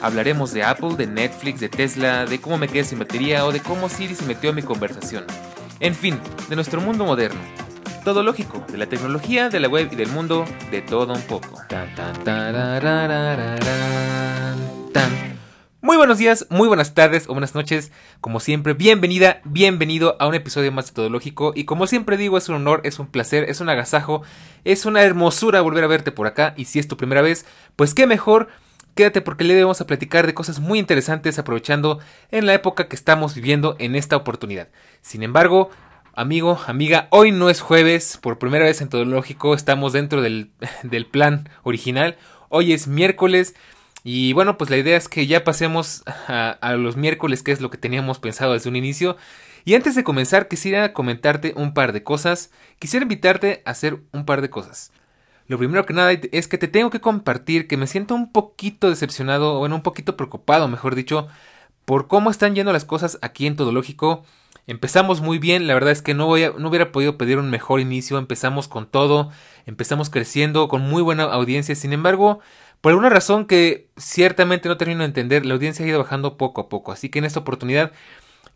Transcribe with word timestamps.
Hablaremos 0.00 0.52
de 0.52 0.62
Apple, 0.62 0.94
de 0.96 1.08
Netflix, 1.08 1.58
de 1.58 1.68
Tesla, 1.68 2.24
de 2.24 2.40
cómo 2.40 2.56
me 2.56 2.68
quedé 2.68 2.84
sin 2.84 3.00
batería 3.00 3.44
o 3.44 3.50
de 3.50 3.60
cómo 3.60 3.88
Siri 3.88 4.14
se 4.14 4.24
metió 4.26 4.50
en 4.50 4.56
mi 4.56 4.62
conversación. 4.62 5.24
En 5.80 5.94
fin, 5.94 6.20
de 6.48 6.54
nuestro 6.54 6.80
mundo 6.80 7.04
moderno. 7.04 7.40
Todo 8.04 8.22
lógico, 8.22 8.64
de 8.70 8.78
la 8.78 8.86
tecnología, 8.86 9.48
de 9.48 9.58
la 9.58 9.66
web 9.66 9.88
y 9.90 9.96
del 9.96 10.08
mundo, 10.10 10.44
de 10.70 10.82
todo 10.82 11.12
un 11.12 11.22
poco. 11.22 11.48
Muy 15.80 15.96
buenos 15.96 16.18
días, 16.18 16.46
muy 16.48 16.68
buenas 16.68 16.94
tardes 16.94 17.28
o 17.28 17.32
buenas 17.32 17.56
noches. 17.56 17.90
Como 18.20 18.38
siempre, 18.38 18.74
bienvenida, 18.74 19.40
bienvenido 19.44 20.16
a 20.20 20.28
un 20.28 20.34
episodio 20.34 20.70
más 20.70 20.86
de 20.86 20.92
Todo 20.92 21.10
Lógico. 21.10 21.52
Y 21.56 21.64
como 21.64 21.88
siempre 21.88 22.16
digo, 22.16 22.38
es 22.38 22.48
un 22.48 22.54
honor, 22.54 22.82
es 22.84 23.00
un 23.00 23.08
placer, 23.08 23.50
es 23.50 23.60
un 23.60 23.68
agasajo, 23.68 24.22
es 24.64 24.86
una 24.86 25.02
hermosura 25.02 25.60
volver 25.60 25.82
a 25.82 25.88
verte 25.88 26.12
por 26.12 26.28
acá. 26.28 26.54
Y 26.56 26.66
si 26.66 26.78
es 26.78 26.86
tu 26.86 26.96
primera 26.96 27.20
vez, 27.20 27.46
pues 27.74 27.94
qué 27.94 28.06
mejor. 28.06 28.48
Quédate 28.98 29.20
porque 29.20 29.44
le 29.44 29.62
vamos 29.62 29.80
a 29.80 29.86
platicar 29.86 30.26
de 30.26 30.34
cosas 30.34 30.58
muy 30.58 30.80
interesantes 30.80 31.38
aprovechando 31.38 32.00
en 32.32 32.46
la 32.46 32.54
época 32.54 32.88
que 32.88 32.96
estamos 32.96 33.32
viviendo 33.32 33.76
en 33.78 33.94
esta 33.94 34.16
oportunidad. 34.16 34.70
Sin 35.02 35.22
embargo, 35.22 35.70
amigo, 36.14 36.58
amiga, 36.66 37.06
hoy 37.10 37.30
no 37.30 37.48
es 37.48 37.60
jueves, 37.60 38.18
por 38.20 38.40
primera 38.40 38.64
vez 38.64 38.80
en 38.80 38.88
Todo 38.88 39.04
Lógico 39.04 39.54
estamos 39.54 39.92
dentro 39.92 40.20
del, 40.20 40.50
del 40.82 41.06
plan 41.06 41.48
original. 41.62 42.16
Hoy 42.48 42.72
es 42.72 42.88
miércoles. 42.88 43.54
Y 44.02 44.32
bueno, 44.32 44.58
pues 44.58 44.68
la 44.68 44.78
idea 44.78 44.96
es 44.96 45.08
que 45.08 45.28
ya 45.28 45.44
pasemos 45.44 46.02
a, 46.26 46.74
los 46.76 46.96
miércoles, 46.96 47.44
que 47.44 47.52
es 47.52 47.60
lo 47.60 47.70
que 47.70 47.78
teníamos 47.78 48.18
pensado 48.18 48.54
desde 48.54 48.68
un 48.68 48.74
inicio. 48.74 49.16
Y 49.64 49.76
antes 49.76 49.94
de 49.94 50.02
comenzar, 50.02 50.48
quisiera 50.48 50.92
comentarte 50.92 51.52
un 51.54 51.72
par 51.72 51.92
de 51.92 52.02
cosas. 52.02 52.50
Quisiera 52.80 53.04
invitarte 53.04 53.62
a 53.64 53.70
hacer 53.70 54.00
un 54.10 54.24
par 54.24 54.42
de 54.42 54.50
cosas. 54.50 54.90
Lo 55.48 55.56
primero 55.58 55.86
que 55.86 55.94
nada 55.94 56.12
es 56.12 56.46
que 56.46 56.58
te 56.58 56.68
tengo 56.68 56.90
que 56.90 57.00
compartir 57.00 57.66
que 57.66 57.78
me 57.78 57.86
siento 57.86 58.14
un 58.14 58.30
poquito 58.32 58.90
decepcionado, 58.90 59.56
o 59.56 59.58
bueno, 59.60 59.76
un 59.76 59.82
poquito 59.82 60.16
preocupado, 60.16 60.68
mejor 60.68 60.94
dicho, 60.94 61.28
por 61.86 62.06
cómo 62.06 62.30
están 62.30 62.54
yendo 62.54 62.72
las 62.72 62.84
cosas 62.84 63.18
aquí 63.22 63.46
en 63.46 63.56
Todo 63.56 63.72
Lógico. 63.72 64.24
Empezamos 64.66 65.22
muy 65.22 65.38
bien, 65.38 65.66
la 65.66 65.72
verdad 65.72 65.92
es 65.92 66.02
que 66.02 66.12
no, 66.12 66.26
voy 66.26 66.44
no 66.58 66.68
hubiera 66.68 66.92
podido 66.92 67.16
pedir 67.16 67.38
un 67.38 67.48
mejor 67.48 67.80
inicio, 67.80 68.18
empezamos 68.18 68.68
con 68.68 68.86
todo, 68.86 69.30
empezamos 69.64 70.10
creciendo, 70.10 70.68
con 70.68 70.82
muy 70.82 71.00
buena 71.00 71.24
audiencia, 71.24 71.74
sin 71.74 71.94
embargo, 71.94 72.40
por 72.82 72.90
alguna 72.90 73.08
razón 73.08 73.46
que 73.46 73.88
ciertamente 73.96 74.68
no 74.68 74.76
termino 74.76 75.00
de 75.00 75.06
entender, 75.06 75.46
la 75.46 75.54
audiencia 75.54 75.82
ha 75.84 75.88
ido 75.88 75.98
bajando 75.98 76.36
poco 76.36 76.60
a 76.60 76.68
poco. 76.68 76.92
Así 76.92 77.08
que 77.08 77.20
en 77.20 77.24
esta 77.24 77.40
oportunidad 77.40 77.92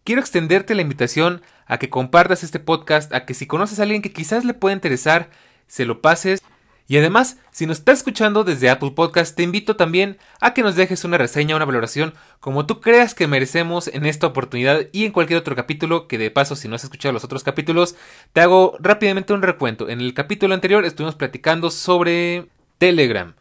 quiero 0.05 0.21
extenderte 0.21 0.75
la 0.75 0.83
invitación 0.83 1.41
a 1.67 1.79
que 1.79 1.89
compartas 1.89 2.45
este 2.45 2.61
podcast, 2.61 3.15
a 3.15 3.25
que 3.25 3.33
si 3.33 3.47
conoces 3.47 3.81
a 3.81 3.85
alguien 3.85 4.03
que 4.03 4.13
quizás 4.13 4.45
le 4.45 4.53
pueda 4.53 4.75
interesar, 4.75 5.31
se 5.67 5.87
lo 5.87 6.03
pases. 6.03 6.43
Y 6.89 6.97
además, 6.99 7.39
si 7.51 7.67
nos 7.67 7.79
estás 7.79 7.99
escuchando 7.99 8.45
desde 8.45 8.69
Apple 8.69 8.93
Podcast, 8.93 9.37
te 9.37 9.43
invito 9.43 9.77
también 9.77 10.19
a 10.41 10.55
que 10.55 10.63
nos 10.63 10.77
dejes 10.77 11.05
una 11.05 11.19
reseña, 11.19 11.57
una 11.57 11.65
valoración, 11.65 12.15
como 12.41 12.67
tú 12.67 12.81
creas 12.81 13.15
que 13.15 13.27
merecemos 13.27 13.89
en 13.89 14.05
esta 14.05 14.27
oportunidad 14.27 14.87
y 14.93 15.05
en 15.05 15.13
cualquier 15.13 15.39
otro 15.39 15.57
capítulo, 15.57 16.09
que 16.09 16.19
de 16.19 16.31
paso, 16.31 16.57
si 16.57 16.69
no 16.69 16.77
has 16.77 16.85
escuchado 16.85 17.13
los 17.13 17.25
otros 17.25 17.45
capítulos, 17.45 17.97
te 18.33 18.41
hago 18.41 18.77
rápidamente 18.81 19.33
un 19.33 19.43
recuento. 19.43 19.89
En 19.89 20.01
el 20.01 20.15
capítulo 20.15 20.55
anterior 20.55 20.85
estuvimos 20.85 21.15
platicando 21.15 21.71
sobre 21.71 22.49
Telegram 22.79 23.35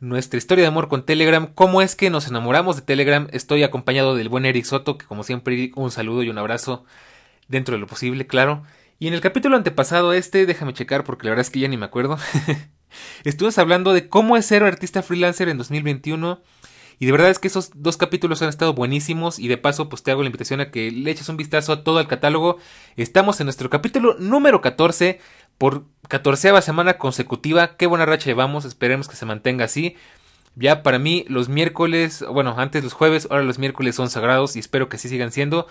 nuestra 0.00 0.38
historia 0.38 0.62
de 0.62 0.68
amor 0.68 0.88
con 0.88 1.04
Telegram, 1.04 1.48
cómo 1.54 1.82
es 1.82 1.96
que 1.96 2.10
nos 2.10 2.28
enamoramos 2.28 2.76
de 2.76 2.82
Telegram. 2.82 3.28
Estoy 3.32 3.62
acompañado 3.62 4.14
del 4.14 4.28
buen 4.28 4.44
Eric 4.44 4.64
Soto, 4.64 4.98
que 4.98 5.06
como 5.06 5.22
siempre 5.22 5.72
un 5.76 5.90
saludo 5.90 6.22
y 6.22 6.28
un 6.28 6.38
abrazo 6.38 6.84
dentro 7.48 7.74
de 7.74 7.80
lo 7.80 7.86
posible, 7.86 8.26
claro. 8.26 8.62
Y 8.98 9.08
en 9.08 9.14
el 9.14 9.20
capítulo 9.20 9.56
antepasado 9.56 10.12
este, 10.12 10.46
déjame 10.46 10.74
checar 10.74 11.04
porque 11.04 11.24
la 11.24 11.30
verdad 11.30 11.42
es 11.42 11.50
que 11.50 11.60
ya 11.60 11.68
ni 11.68 11.76
me 11.76 11.86
acuerdo. 11.86 12.18
Estuvimos 13.24 13.58
hablando 13.58 13.92
de 13.92 14.08
cómo 14.08 14.36
es 14.36 14.46
ser 14.46 14.62
artista 14.64 15.02
freelancer 15.02 15.48
en 15.48 15.58
2021. 15.58 16.40
Y 16.98 17.06
de 17.06 17.12
verdad 17.12 17.30
es 17.30 17.38
que 17.38 17.48
esos 17.48 17.70
dos 17.74 17.96
capítulos 17.96 18.42
han 18.42 18.48
estado 18.48 18.74
buenísimos. 18.74 19.38
Y 19.38 19.48
de 19.48 19.58
paso, 19.58 19.88
pues 19.88 20.02
te 20.02 20.10
hago 20.10 20.22
la 20.22 20.28
invitación 20.28 20.60
a 20.60 20.70
que 20.70 20.90
le 20.90 21.10
eches 21.10 21.28
un 21.28 21.36
vistazo 21.36 21.72
a 21.72 21.84
todo 21.84 22.00
el 22.00 22.06
catálogo. 22.06 22.58
Estamos 22.96 23.40
en 23.40 23.46
nuestro 23.46 23.70
capítulo 23.70 24.16
número 24.18 24.60
14 24.60 25.20
por 25.58 25.84
catorceava 26.08 26.62
semana 26.62 26.98
consecutiva. 26.98 27.76
Qué 27.76 27.86
buena 27.86 28.06
racha 28.06 28.26
llevamos, 28.26 28.64
esperemos 28.64 29.08
que 29.08 29.16
se 29.16 29.26
mantenga 29.26 29.64
así. 29.64 29.96
Ya 30.56 30.82
para 30.82 30.98
mí 30.98 31.24
los 31.28 31.48
miércoles, 31.48 32.24
bueno, 32.30 32.54
antes 32.58 32.84
los 32.84 32.92
jueves, 32.92 33.26
ahora 33.30 33.42
los 33.42 33.58
miércoles 33.58 33.96
son 33.96 34.08
sagrados 34.08 34.54
y 34.54 34.60
espero 34.60 34.88
que 34.88 34.96
así 34.96 35.08
sigan 35.08 35.32
siendo. 35.32 35.66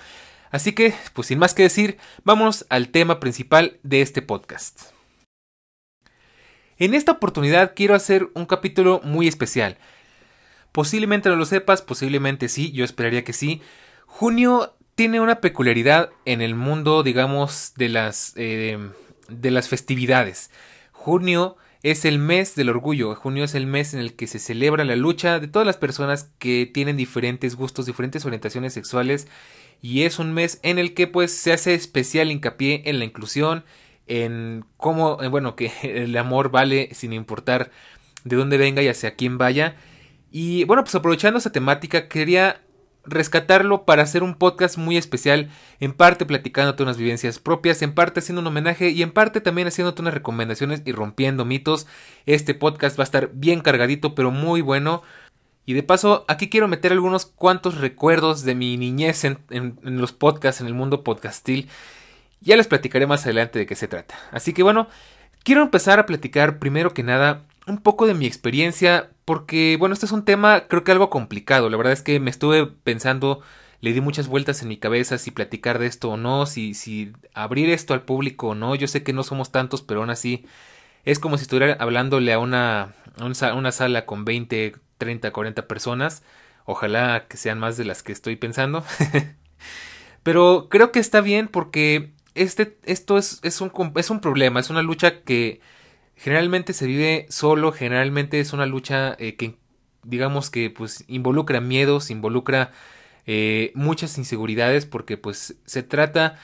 Así 0.51 0.73
que, 0.73 0.93
pues 1.13 1.27
sin 1.27 1.39
más 1.39 1.53
que 1.53 1.63
decir, 1.63 1.97
vamos 2.23 2.65
al 2.69 2.89
tema 2.89 3.19
principal 3.19 3.79
de 3.83 4.01
este 4.01 4.21
podcast. 4.21 4.92
En 6.77 6.93
esta 6.93 7.13
oportunidad 7.13 7.73
quiero 7.75 7.95
hacer 7.95 8.29
un 8.33 8.45
capítulo 8.45 9.01
muy 9.03 9.27
especial. 9.27 9.77
Posiblemente 10.71 11.29
no 11.29 11.35
lo 11.35 11.45
sepas, 11.45 11.81
posiblemente 11.81 12.49
sí, 12.49 12.71
yo 12.71 12.83
esperaría 12.83 13.23
que 13.23 13.33
sí. 13.33 13.61
Junio 14.07 14.75
tiene 14.95 15.19
una 15.19 15.39
peculiaridad 15.39 16.09
en 16.25 16.41
el 16.41 16.55
mundo, 16.55 17.03
digamos, 17.03 17.73
de 17.75 17.89
las 17.89 18.33
eh, 18.37 18.79
de 19.29 19.51
las 19.51 19.69
festividades. 19.69 20.49
Junio 20.91 21.57
es 21.83 22.05
el 22.05 22.17
mes 22.17 22.55
del 22.55 22.69
orgullo. 22.69 23.13
Junio 23.13 23.43
es 23.43 23.55
el 23.55 23.67
mes 23.67 23.93
en 23.93 23.99
el 23.99 24.15
que 24.15 24.25
se 24.25 24.39
celebra 24.39 24.85
la 24.85 24.95
lucha 24.95 25.39
de 25.39 25.47
todas 25.47 25.65
las 25.65 25.77
personas 25.77 26.31
que 26.39 26.65
tienen 26.65 26.95
diferentes 26.95 27.55
gustos, 27.55 27.85
diferentes 27.85 28.25
orientaciones 28.25 28.73
sexuales. 28.73 29.27
Y 29.81 30.03
es 30.03 30.17
un 30.17 30.33
mes 30.33 30.59
en 30.63 30.79
el 30.79 30.93
que 30.93 31.07
pues 31.07 31.35
se 31.37 31.51
hace 31.51 31.73
especial 31.73 32.31
hincapié 32.31 32.83
en 32.85 32.99
la 32.99 33.05
inclusión, 33.05 33.65
en 34.07 34.65
cómo, 34.77 35.17
bueno, 35.29 35.55
que 35.55 35.71
el 35.83 36.15
amor 36.17 36.49
vale 36.51 36.89
sin 36.93 37.13
importar 37.13 37.71
de 38.23 38.35
dónde 38.35 38.57
venga 38.57 38.81
y 38.81 38.87
hacia 38.87 39.15
quién 39.15 39.37
vaya. 39.37 39.75
Y 40.31 40.63
bueno, 40.65 40.83
pues 40.83 40.95
aprovechando 40.95 41.39
esa 41.39 41.51
temática, 41.51 42.07
quería 42.07 42.61
rescatarlo 43.05 43.85
para 43.85 44.03
hacer 44.03 44.23
un 44.23 44.35
podcast 44.35 44.77
muy 44.77 44.97
especial, 44.97 45.49
en 45.79 45.93
parte 45.93 46.25
platicándote 46.25 46.83
unas 46.83 46.97
vivencias 46.97 47.39
propias, 47.39 47.81
en 47.81 47.93
parte 47.93 48.21
haciendo 48.21 48.41
un 48.41 48.47
homenaje 48.47 48.89
y 48.89 49.01
en 49.03 49.11
parte 49.11 49.41
también 49.41 49.67
haciéndote 49.67 50.01
unas 50.01 50.13
recomendaciones 50.13 50.81
y 50.85 50.91
rompiendo 50.91 51.45
mitos. 51.45 51.87
Este 52.25 52.53
podcast 52.53 52.97
va 52.97 53.03
a 53.03 53.05
estar 53.05 53.31
bien 53.33 53.61
cargadito, 53.61 54.15
pero 54.15 54.31
muy 54.31 54.61
bueno. 54.61 55.03
Y 55.65 55.73
de 55.73 55.83
paso, 55.83 56.25
aquí 56.27 56.49
quiero 56.49 56.67
meter 56.67 56.91
algunos 56.91 57.25
cuantos 57.25 57.77
recuerdos 57.77 58.43
de 58.43 58.55
mi 58.55 58.77
niñez 58.77 59.23
en, 59.23 59.39
los 59.81 60.11
podcasts, 60.11 60.61
en 60.61 60.67
el 60.67 60.73
mundo 60.73 61.03
podcastil. 61.03 61.69
Ya 62.43 62.57
les 62.57 62.67
platicaré 62.67 63.07
más 63.07 63.23
adelante 63.25 63.59
de 63.59 63.65
qué 63.65 63.75
se 63.75 63.87
trata. 63.87 64.15
Así 64.31 64.53
que 64.53 64.63
bueno, 64.63 64.87
quiero 65.43 65.61
empezar 65.61 65.99
a 65.99 66.05
platicar 66.05 66.59
primero 66.59 66.93
que 66.93 67.03
nada 67.03 67.43
un 67.67 67.77
poco 67.77 68.05
de 68.05 68.13
mi 68.13 68.25
experiencia, 68.25 69.09
porque 69.25 69.77
bueno, 69.79 69.93
este 69.93 70.05
es 70.05 70.11
un 70.11 70.25
tema 70.25 70.67
creo 70.67 70.83
que 70.83 70.91
algo 70.91 71.09
complicado. 71.09 71.69
La 71.69 71.77
verdad 71.77 71.93
es 71.93 72.01
que 72.01 72.19
me 72.19 72.29
estuve 72.29 72.67
pensando, 72.67 73.41
le 73.79 73.93
di 73.93 74.01
muchas 74.01 74.27
vueltas 74.27 74.61
en 74.61 74.67
mi 74.67 74.77
cabeza 74.77 75.17
si 75.17 75.31
platicar 75.31 75.79
de 75.79 75.87
esto 75.87 76.09
o 76.09 76.17
no, 76.17 76.45
si, 76.45 76.73
si 76.73 77.13
abrir 77.33 77.69
esto 77.69 77.93
al 77.93 78.03
público 78.03 78.49
o 78.49 78.55
no. 78.55 78.75
Yo 78.75 78.87
sé 78.87 79.03
que 79.03 79.13
no 79.13 79.23
somos 79.23 79.51
tantos, 79.51 79.81
pero 79.81 80.01
aún 80.01 80.09
así 80.09 80.45
es 81.05 81.19
como 81.19 81.37
si 81.37 81.43
estuviera 81.43 81.77
hablándole 81.79 82.33
a 82.33 82.39
una, 82.39 82.93
a 83.17 83.53
una 83.53 83.71
sala 83.71 84.05
con 84.05 84.25
20, 84.25 84.75
30, 84.97 85.31
40 85.31 85.67
personas. 85.67 86.23
Ojalá 86.65 87.25
que 87.27 87.37
sean 87.37 87.59
más 87.59 87.77
de 87.77 87.85
las 87.85 88.03
que 88.03 88.11
estoy 88.11 88.35
pensando. 88.35 88.83
pero 90.23 90.67
creo 90.69 90.91
que 90.91 90.99
está 90.99 91.21
bien 91.21 91.47
porque 91.47 92.13
este, 92.35 92.77
esto 92.85 93.17
es, 93.17 93.39
es, 93.43 93.61
un, 93.61 93.71
es 93.95 94.09
un 94.09 94.19
problema, 94.19 94.59
es 94.59 94.69
una 94.69 94.81
lucha 94.81 95.21
que 95.21 95.61
generalmente 96.15 96.73
se 96.73 96.87
vive 96.87 97.25
solo, 97.29 97.71
generalmente 97.71 98.39
es 98.39 98.53
una 98.53 98.65
lucha 98.65 99.15
eh, 99.19 99.35
que 99.35 99.57
digamos 100.03 100.49
que 100.49 100.69
pues 100.69 101.05
involucra 101.07 101.61
miedos, 101.61 102.09
involucra 102.09 102.71
eh, 103.25 103.71
muchas 103.75 104.17
inseguridades 104.17 104.85
porque 104.85 105.17
pues 105.17 105.55
se 105.65 105.83
trata 105.83 106.39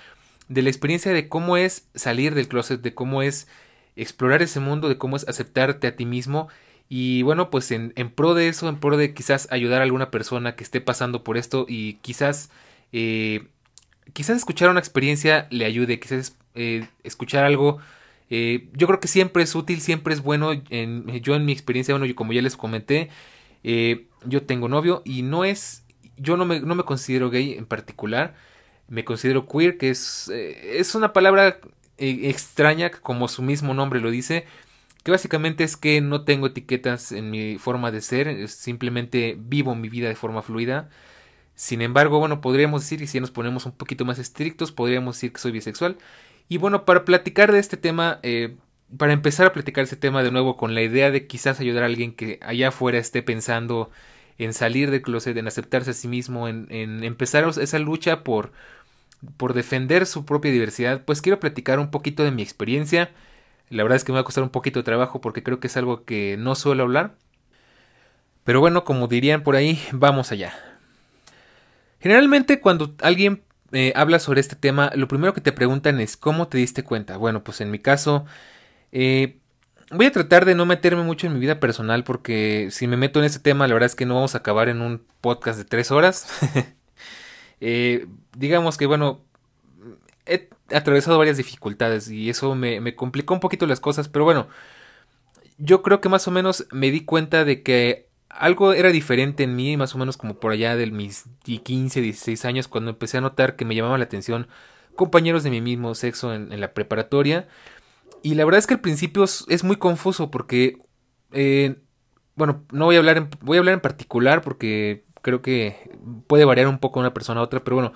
de 0.48 0.62
la 0.62 0.70
experiencia 0.70 1.14
de 1.14 1.28
cómo 1.28 1.58
es 1.58 1.88
salir 1.94 2.36
del 2.36 2.48
closet, 2.48 2.82
de 2.82 2.94
cómo 2.94 3.22
es 3.22 3.48
explorar 3.96 4.42
ese 4.42 4.60
mundo, 4.60 4.90
de 4.90 4.98
cómo 4.98 5.18
es 5.18 5.28
aceptarte 5.28 5.88
a 5.88 5.96
ti 5.96 6.06
mismo. 6.06 6.48
Y 6.88 7.22
bueno 7.24 7.50
pues 7.50 7.72
en, 7.72 7.94
en 7.96 8.10
pro 8.10 8.34
de 8.34 8.48
eso, 8.48 8.68
en 8.70 8.80
pro 8.80 8.98
de 8.98 9.14
quizás 9.14 9.48
ayudar 9.52 9.82
a 9.82 9.84
alguna 9.84 10.10
persona 10.12 10.56
que 10.56 10.64
esté 10.64 10.82
pasando 10.82 11.24
por 11.24 11.38
esto 11.38 11.66
y 11.68 11.96
quizás 11.96 12.50
eh, 12.92 13.48
quizás 14.14 14.38
escuchar 14.38 14.70
una 14.70 14.80
experiencia 14.80 15.48
le 15.50 15.66
ayude, 15.66 16.00
quizás 16.00 16.36
escuchar 17.04 17.46
algo 17.46 17.80
eh, 18.30 18.70
yo 18.74 18.88
creo 18.88 19.00
que 19.00 19.08
siempre 19.08 19.44
es 19.44 19.56
útil, 19.56 19.82
siempre 19.82 20.14
es 20.14 20.22
bueno. 20.22 20.52
En, 20.70 21.08
yo 21.22 21.36
en 21.36 21.46
mi 21.46 21.52
experiencia, 21.52 21.96
bueno, 21.98 22.14
como 22.16 22.34
ya 22.34 22.42
les 22.42 22.58
comenté, 22.58 23.10
eh, 23.64 24.08
yo 24.26 24.44
tengo 24.44 24.70
novio 24.70 25.02
y 25.06 25.24
no 25.24 25.46
es, 25.46 25.84
yo 26.18 26.38
no 26.38 26.46
me, 26.46 26.60
no 26.60 26.76
me 26.76 26.84
considero 26.84 27.30
gay 27.30 27.54
en 27.54 27.66
particular. 27.66 28.36
Me 28.88 29.06
considero 29.06 29.46
queer, 29.48 29.78
que 29.78 29.90
es, 29.90 30.30
eh, 30.34 30.80
es 30.80 30.96
una 30.96 31.14
palabra 31.14 31.60
eh, 31.98 32.22
extraña, 32.30 32.90
como 32.92 33.28
su 33.28 33.42
mismo 33.44 33.74
nombre 33.74 34.00
lo 34.00 34.10
dice, 34.12 34.46
que 35.04 35.12
básicamente 35.12 35.64
es 35.64 35.78
que 35.78 36.02
no 36.02 36.24
tengo 36.24 36.48
etiquetas 36.48 37.12
en 37.12 37.30
mi 37.30 37.58
forma 37.58 37.92
de 37.92 38.02
ser, 38.02 38.48
simplemente 38.50 39.38
vivo 39.40 39.76
mi 39.76 39.90
vida 39.90 40.10
de 40.10 40.16
forma 40.16 40.42
fluida. 40.42 40.90
Sin 41.60 41.82
embargo, 41.82 42.20
bueno, 42.20 42.40
podríamos 42.40 42.84
decir, 42.84 43.02
y 43.02 43.08
si 43.08 43.20
nos 43.20 43.32
ponemos 43.32 43.66
un 43.66 43.74
poquito 43.74 44.06
más 44.06 44.18
estrictos, 44.18 44.72
podríamos 44.72 45.18
decir 45.18 45.34
que 45.34 45.42
soy 45.42 45.52
bisexual. 45.52 45.98
Y 46.48 46.58
bueno, 46.58 46.86
para 46.86 47.04
platicar 47.04 47.52
de 47.52 47.60
este 47.60 47.76
tema, 47.76 48.20
eh, 48.24 48.56
para 48.98 49.12
empezar 49.12 49.46
a 49.46 49.52
platicar 49.52 49.84
este 49.84 49.98
tema 49.98 50.24
de 50.24 50.32
nuevo 50.32 50.56
con 50.56 50.74
la 50.74 50.82
idea 50.84 51.12
de 51.12 51.28
quizás 51.28 51.60
ayudar 51.60 51.84
a 51.84 51.88
alguien 51.88 52.14
que 52.14 52.40
allá 52.42 52.70
afuera 52.70 52.98
esté 52.98 53.24
pensando 53.24 53.92
en 54.38 54.54
salir 54.54 54.90
del 54.90 55.02
closet, 55.02 55.36
en 55.36 55.48
aceptarse 55.48 55.92
a 55.92 55.94
sí 55.94 56.08
mismo, 56.08 56.48
en, 56.48 56.70
empezar 57.04 57.46
esa 57.46 57.80
lucha 57.80 58.24
por, 58.24 58.54
por 59.36 59.54
defender 59.54 60.06
su 60.06 60.24
propia 60.24 60.54
diversidad, 60.54 61.04
pues 61.04 61.22
quiero 61.22 61.42
platicar 61.42 61.80
un 61.80 61.92
poquito 61.92 62.24
de 62.24 62.32
mi 62.32 62.42
experiencia. 62.42 63.12
La 63.70 63.84
verdad 63.84 63.98
es 63.98 64.06
que 64.06 64.14
me 64.14 64.18
va 64.18 64.22
a 64.22 64.24
costar 64.24 64.46
un 64.46 64.50
poquito 64.50 64.80
de 64.80 64.84
trabajo 64.84 65.20
porque 65.20 65.44
creo 65.44 65.60
que 65.60 65.68
es 65.68 65.76
algo 65.76 66.06
que 66.06 66.38
no 66.40 66.56
suelo 66.56 66.84
hablar. 66.84 67.16
Pero 68.46 68.62
bueno, 68.62 68.86
como 68.86 69.10
dirían 69.10 69.44
por 69.44 69.58
ahí, 69.58 69.78
vamos 69.92 70.32
allá. 70.32 70.69
Generalmente 72.00 72.60
cuando 72.60 72.96
alguien 73.02 73.44
eh, 73.72 73.94
habla 73.96 74.20
sobre 74.20 74.42
este 74.42 74.56
tema, 74.56 74.92
lo 74.96 75.08
primero 75.08 75.34
que 75.34 75.42
te 75.42 75.52
preguntan 75.52 76.00
es 76.00 76.18
¿cómo 76.18 76.48
te 76.48 76.58
diste 76.58 76.84
cuenta? 76.84 77.18
Bueno, 77.18 77.44
pues 77.44 77.62
en 77.62 77.72
mi 77.72 77.80
caso, 77.80 78.26
eh, 78.92 79.38
voy 79.92 80.06
a 80.06 80.12
tratar 80.12 80.46
de 80.46 80.56
no 80.56 80.66
meterme 80.66 81.04
mucho 81.04 81.28
en 81.28 81.34
mi 81.34 81.40
vida 81.40 81.60
personal 81.60 82.04
porque 82.04 82.70
si 82.72 82.88
me 82.88 82.98
meto 82.98 83.20
en 83.20 83.26
este 83.26 83.40
tema, 83.40 83.68
la 83.68 83.74
verdad 83.74 83.88
es 83.88 83.96
que 83.96 84.06
no 84.06 84.16
vamos 84.16 84.36
a 84.36 84.40
acabar 84.40 84.70
en 84.70 84.82
un 84.82 85.04
podcast 85.22 85.58
de 85.58 85.66
tres 85.66 85.92
horas. 85.92 86.28
Eh, 87.62 88.08
digamos 88.38 88.78
que, 88.78 88.86
bueno, 88.86 89.20
he 90.26 90.48
atravesado 90.74 91.18
varias 91.18 91.36
dificultades 91.36 92.10
y 92.10 92.30
eso 92.30 92.56
me, 92.56 92.80
me 92.80 92.96
complicó 92.96 93.34
un 93.34 93.42
poquito 93.42 93.68
las 93.68 93.82
cosas, 93.82 94.08
pero 94.08 94.24
bueno, 94.24 94.48
yo 95.58 95.82
creo 95.82 96.00
que 96.02 96.10
más 96.10 96.28
o 96.28 96.32
menos 96.32 96.68
me 96.72 96.90
di 96.90 97.02
cuenta 97.02 97.44
de 97.44 97.62
que 97.62 98.09
algo 98.30 98.74
era 98.74 98.90
diferente 98.90 99.44
en 99.44 99.56
mí, 99.56 99.76
más 99.78 99.96
o 99.96 99.98
menos 99.98 100.18
como 100.18 100.40
por 100.40 100.52
allá 100.52 100.76
de 100.76 100.88
mis 100.92 101.26
15, 101.44 102.02
16 102.02 102.46
años, 102.46 102.68
cuando 102.68 102.92
empecé 102.92 103.18
a 103.18 103.22
notar 103.22 103.56
que 103.56 103.66
me 103.66 103.76
llamaban 103.76 104.00
la 104.00 104.06
atención 104.06 104.48
compañeros 104.96 105.44
de 105.44 105.50
mi 105.50 105.62
mismo 105.62 105.96
sexo 105.96 106.34
en, 106.34 106.60
la 106.60 106.74
preparatoria. 106.74 107.48
Y 108.22 108.36
la 108.36 108.46
verdad 108.46 108.60
es 108.60 108.68
que 108.68 108.74
al 108.76 108.82
principio 108.82 109.24
es, 109.24 109.64
muy 109.64 109.78
confuso 109.78 110.30
porque, 110.30 110.78
eh, 111.32 111.78
bueno, 112.36 112.66
no 112.72 112.86
voy 112.86 112.96
a 112.96 113.00
hablar 113.00 113.18
en, 113.18 113.30
voy 113.42 113.58
a 113.58 113.60
hablar 113.60 113.76
en 113.76 113.82
particular 113.82 114.42
porque 114.42 115.06
creo 115.22 115.42
que 115.42 115.90
puede 116.28 116.46
variar 116.46 116.68
un 116.68 116.80
poco 116.80 117.00
una 117.00 117.14
persona 117.14 117.40
a 117.40 117.44
otra, 117.44 117.64
pero 117.64 117.78
bueno, 117.78 117.94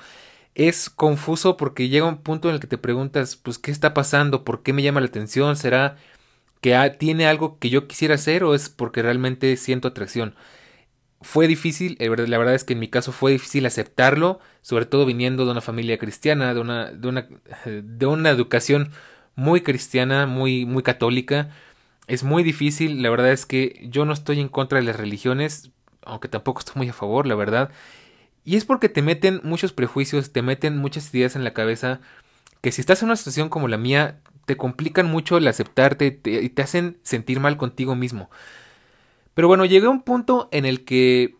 es 0.55 0.89
confuso 0.89 1.57
porque 1.57 1.89
llega 1.89 2.07
un 2.07 2.17
punto 2.21 2.49
en 2.49 2.55
el 2.55 2.61
que 2.61 2.67
te 2.67 2.77
preguntas, 2.77 3.35
pues, 3.35 3.57
¿qué 3.59 3.71
está 3.71 3.93
pasando? 3.93 4.43
¿Por 4.45 4.63
qué 4.63 4.73
me 4.73 4.83
llama 4.83 5.01
la 5.01 5.07
atención? 5.07 5.55
¿Será 5.57 5.97
que 6.63 6.95
tiene 6.97 7.27
algo 7.27 7.59
que 7.59 7.69
yo 7.69 7.87
quisiera 7.89 8.15
hacer 8.15 8.45
o 8.45 8.55
es 8.55 8.69
porque 8.69 9.01
realmente 9.01 9.57
siento 9.57 9.89
atracción. 9.89 10.33
Fue 11.21 11.45
difícil, 11.47 11.97
la 11.99 12.37
verdad 12.37 12.55
es 12.55 12.63
que 12.63 12.71
en 12.73 12.79
mi 12.79 12.87
caso 12.87 13.11
fue 13.11 13.33
difícil 13.33 13.65
aceptarlo, 13.65 14.39
sobre 14.61 14.85
todo 14.85 15.05
viniendo 15.05 15.45
de 15.45 15.51
una 15.51 15.59
familia 15.59 15.97
cristiana, 15.97 16.53
de 16.53 16.61
una, 16.61 16.91
de 16.93 17.07
una, 17.09 17.27
de 17.65 18.05
una 18.05 18.29
educación 18.29 18.91
muy 19.35 19.59
cristiana, 19.61 20.25
muy, 20.25 20.65
muy 20.65 20.83
católica. 20.83 21.49
Es 22.07 22.23
muy 22.23 22.43
difícil, 22.43 23.03
la 23.03 23.09
verdad 23.09 23.31
es 23.33 23.45
que 23.45 23.85
yo 23.89 24.05
no 24.05 24.13
estoy 24.13 24.39
en 24.39 24.47
contra 24.47 24.79
de 24.79 24.85
las 24.85 24.95
religiones, 24.95 25.71
aunque 26.05 26.29
tampoco 26.29 26.59
estoy 26.59 26.75
muy 26.77 26.89
a 26.89 26.93
favor, 26.93 27.27
la 27.27 27.35
verdad. 27.35 27.71
Y 28.45 28.55
es 28.55 28.63
porque 28.63 28.87
te 28.87 29.01
meten 29.01 29.41
muchos 29.43 29.73
prejuicios, 29.73 30.31
te 30.31 30.41
meten 30.41 30.77
muchas 30.77 31.13
ideas 31.13 31.35
en 31.35 31.43
la 31.43 31.53
cabeza, 31.53 31.99
que 32.61 32.71
si 32.71 32.79
estás 32.79 33.01
en 33.01 33.07
una 33.09 33.17
situación 33.17 33.49
como 33.49 33.67
la 33.67 33.77
mía, 33.77 34.21
te 34.45 34.57
complican 34.57 35.07
mucho 35.07 35.37
el 35.37 35.47
aceptarte 35.47 36.19
y 36.23 36.49
te 36.49 36.61
hacen 36.61 36.97
sentir 37.03 37.39
mal 37.39 37.57
contigo 37.57 37.95
mismo. 37.95 38.29
Pero 39.33 39.47
bueno, 39.47 39.65
llegué 39.65 39.87
a 39.87 39.91
un 39.91 40.03
punto 40.03 40.49
en 40.51 40.65
el 40.65 40.85
que 40.85 41.35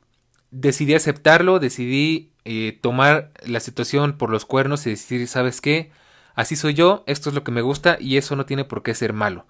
decidí 0.52 0.94
aceptarlo, 0.94 1.60
decidí 1.60 2.32
eh, 2.46 2.78
tomar 2.82 3.32
la 3.46 3.60
situación 3.60 4.18
por 4.18 4.30
los 4.30 4.46
cuernos 4.46 4.86
y 4.86 4.92
decir, 4.92 5.28
¿sabes 5.28 5.62
qué? 5.62 5.92
Así 6.36 6.56
soy 6.56 6.74
yo, 6.74 7.04
esto 7.08 7.30
es 7.30 7.36
lo 7.36 7.44
que 7.44 7.52
me 7.52 7.62
gusta 7.62 7.98
y 8.00 8.18
eso 8.18 8.36
no 8.36 8.46
tiene 8.46 8.66
por 8.66 8.84
qué 8.84 8.96
ser 8.96 9.14
malo. 9.14 9.46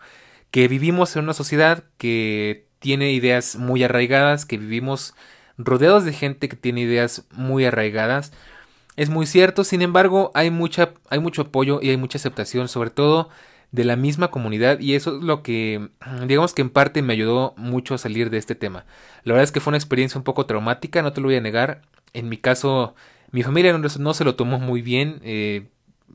Que 0.51 0.67
vivimos 0.67 1.15
en 1.15 1.23
una 1.23 1.33
sociedad 1.33 1.85
que 1.97 2.67
tiene 2.79 3.13
ideas 3.13 3.55
muy 3.55 3.83
arraigadas, 3.83 4.45
que 4.45 4.57
vivimos 4.57 5.15
rodeados 5.57 6.03
de 6.03 6.13
gente 6.13 6.49
que 6.49 6.55
tiene 6.55 6.81
ideas 6.81 7.25
muy 7.31 7.65
arraigadas, 7.65 8.33
es 8.95 9.09
muy 9.09 9.25
cierto, 9.25 9.63
sin 9.63 9.81
embargo, 9.81 10.31
hay, 10.33 10.51
mucha, 10.51 10.93
hay 11.09 11.19
mucho 11.19 11.43
apoyo 11.43 11.79
y 11.81 11.89
hay 11.89 11.97
mucha 11.97 12.17
aceptación, 12.17 12.67
sobre 12.67 12.89
todo 12.89 13.29
de 13.71 13.85
la 13.85 13.95
misma 13.95 14.29
comunidad, 14.29 14.79
y 14.79 14.93
eso 14.93 15.17
es 15.17 15.23
lo 15.23 15.41
que, 15.41 15.89
digamos 16.27 16.53
que 16.53 16.61
en 16.61 16.69
parte 16.69 17.01
me 17.01 17.13
ayudó 17.13 17.55
mucho 17.57 17.95
a 17.95 17.97
salir 17.97 18.29
de 18.29 18.37
este 18.37 18.53
tema. 18.53 18.85
La 19.23 19.33
verdad 19.33 19.45
es 19.45 19.51
que 19.51 19.59
fue 19.59 19.71
una 19.71 19.77
experiencia 19.77 20.19
un 20.19 20.23
poco 20.23 20.45
traumática, 20.45 21.01
no 21.01 21.11
te 21.11 21.21
lo 21.21 21.27
voy 21.27 21.37
a 21.37 21.41
negar. 21.41 21.81
En 22.13 22.29
mi 22.29 22.37
caso, 22.37 22.93
mi 23.31 23.41
familia 23.41 23.75
no, 23.75 24.13
se 24.13 24.23
lo 24.23 24.35
tomó 24.35 24.59
muy 24.59 24.83
bien, 24.83 25.19
eh, 25.23 25.69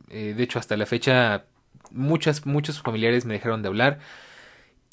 eh, 0.08 0.34
de 0.36 0.42
hecho, 0.44 0.60
hasta 0.60 0.76
la 0.76 0.86
fecha, 0.86 1.46
muchas, 1.90 2.46
muchos 2.46 2.80
familiares 2.80 3.25
me 3.25 3.34
dejaron 3.34 3.62
de 3.62 3.69
hablar. 3.69 3.98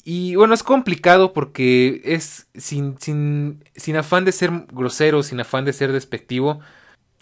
Y 0.02 0.34
bueno, 0.34 0.54
es 0.54 0.62
complicado 0.62 1.32
porque 1.32 2.00
es 2.04 2.48
sin, 2.54 2.98
sin, 3.00 3.64
sin 3.76 3.96
afán 3.96 4.24
de 4.24 4.32
ser 4.32 4.50
grosero, 4.72 5.22
sin 5.22 5.40
afán 5.40 5.64
de 5.64 5.72
ser 5.72 5.92
despectivo, 5.92 6.60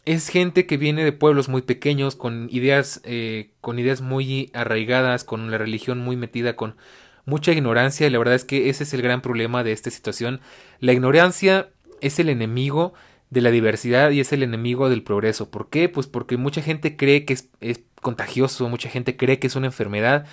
es 0.04 0.28
gente 0.28 0.66
que 0.66 0.76
viene 0.76 1.04
de 1.04 1.12
pueblos 1.12 1.48
muy 1.48 1.62
pequeños, 1.62 2.16
con 2.16 2.48
ideas, 2.50 3.00
eh, 3.04 3.50
con 3.60 3.78
ideas 3.78 4.00
muy 4.00 4.50
arraigadas, 4.52 5.24
con 5.24 5.50
la 5.50 5.58
religión 5.58 5.98
muy 5.98 6.16
metida, 6.16 6.56
con 6.56 6.76
mucha 7.24 7.52
ignorancia, 7.52 8.06
y 8.06 8.10
la 8.10 8.18
verdad 8.18 8.34
es 8.34 8.44
que 8.44 8.68
ese 8.68 8.84
es 8.84 8.92
el 8.92 9.02
gran 9.02 9.22
problema 9.22 9.64
de 9.64 9.72
esta 9.72 9.90
situación. 9.90 10.40
La 10.80 10.92
ignorancia 10.92 11.70
es 12.00 12.18
el 12.18 12.28
enemigo 12.28 12.92
de 13.30 13.40
la 13.40 13.50
diversidad 13.50 14.10
y 14.10 14.20
es 14.20 14.32
el 14.32 14.42
enemigo 14.42 14.90
del 14.90 15.02
progreso. 15.02 15.50
¿Por 15.50 15.70
qué? 15.70 15.88
Pues 15.88 16.06
porque 16.06 16.36
mucha 16.36 16.60
gente 16.60 16.96
cree 16.96 17.24
que 17.24 17.32
es, 17.32 17.48
es 17.60 17.80
contagioso, 18.00 18.68
mucha 18.68 18.90
gente 18.90 19.16
cree 19.16 19.38
que 19.38 19.46
es 19.46 19.56
una 19.56 19.66
enfermedad. 19.66 20.26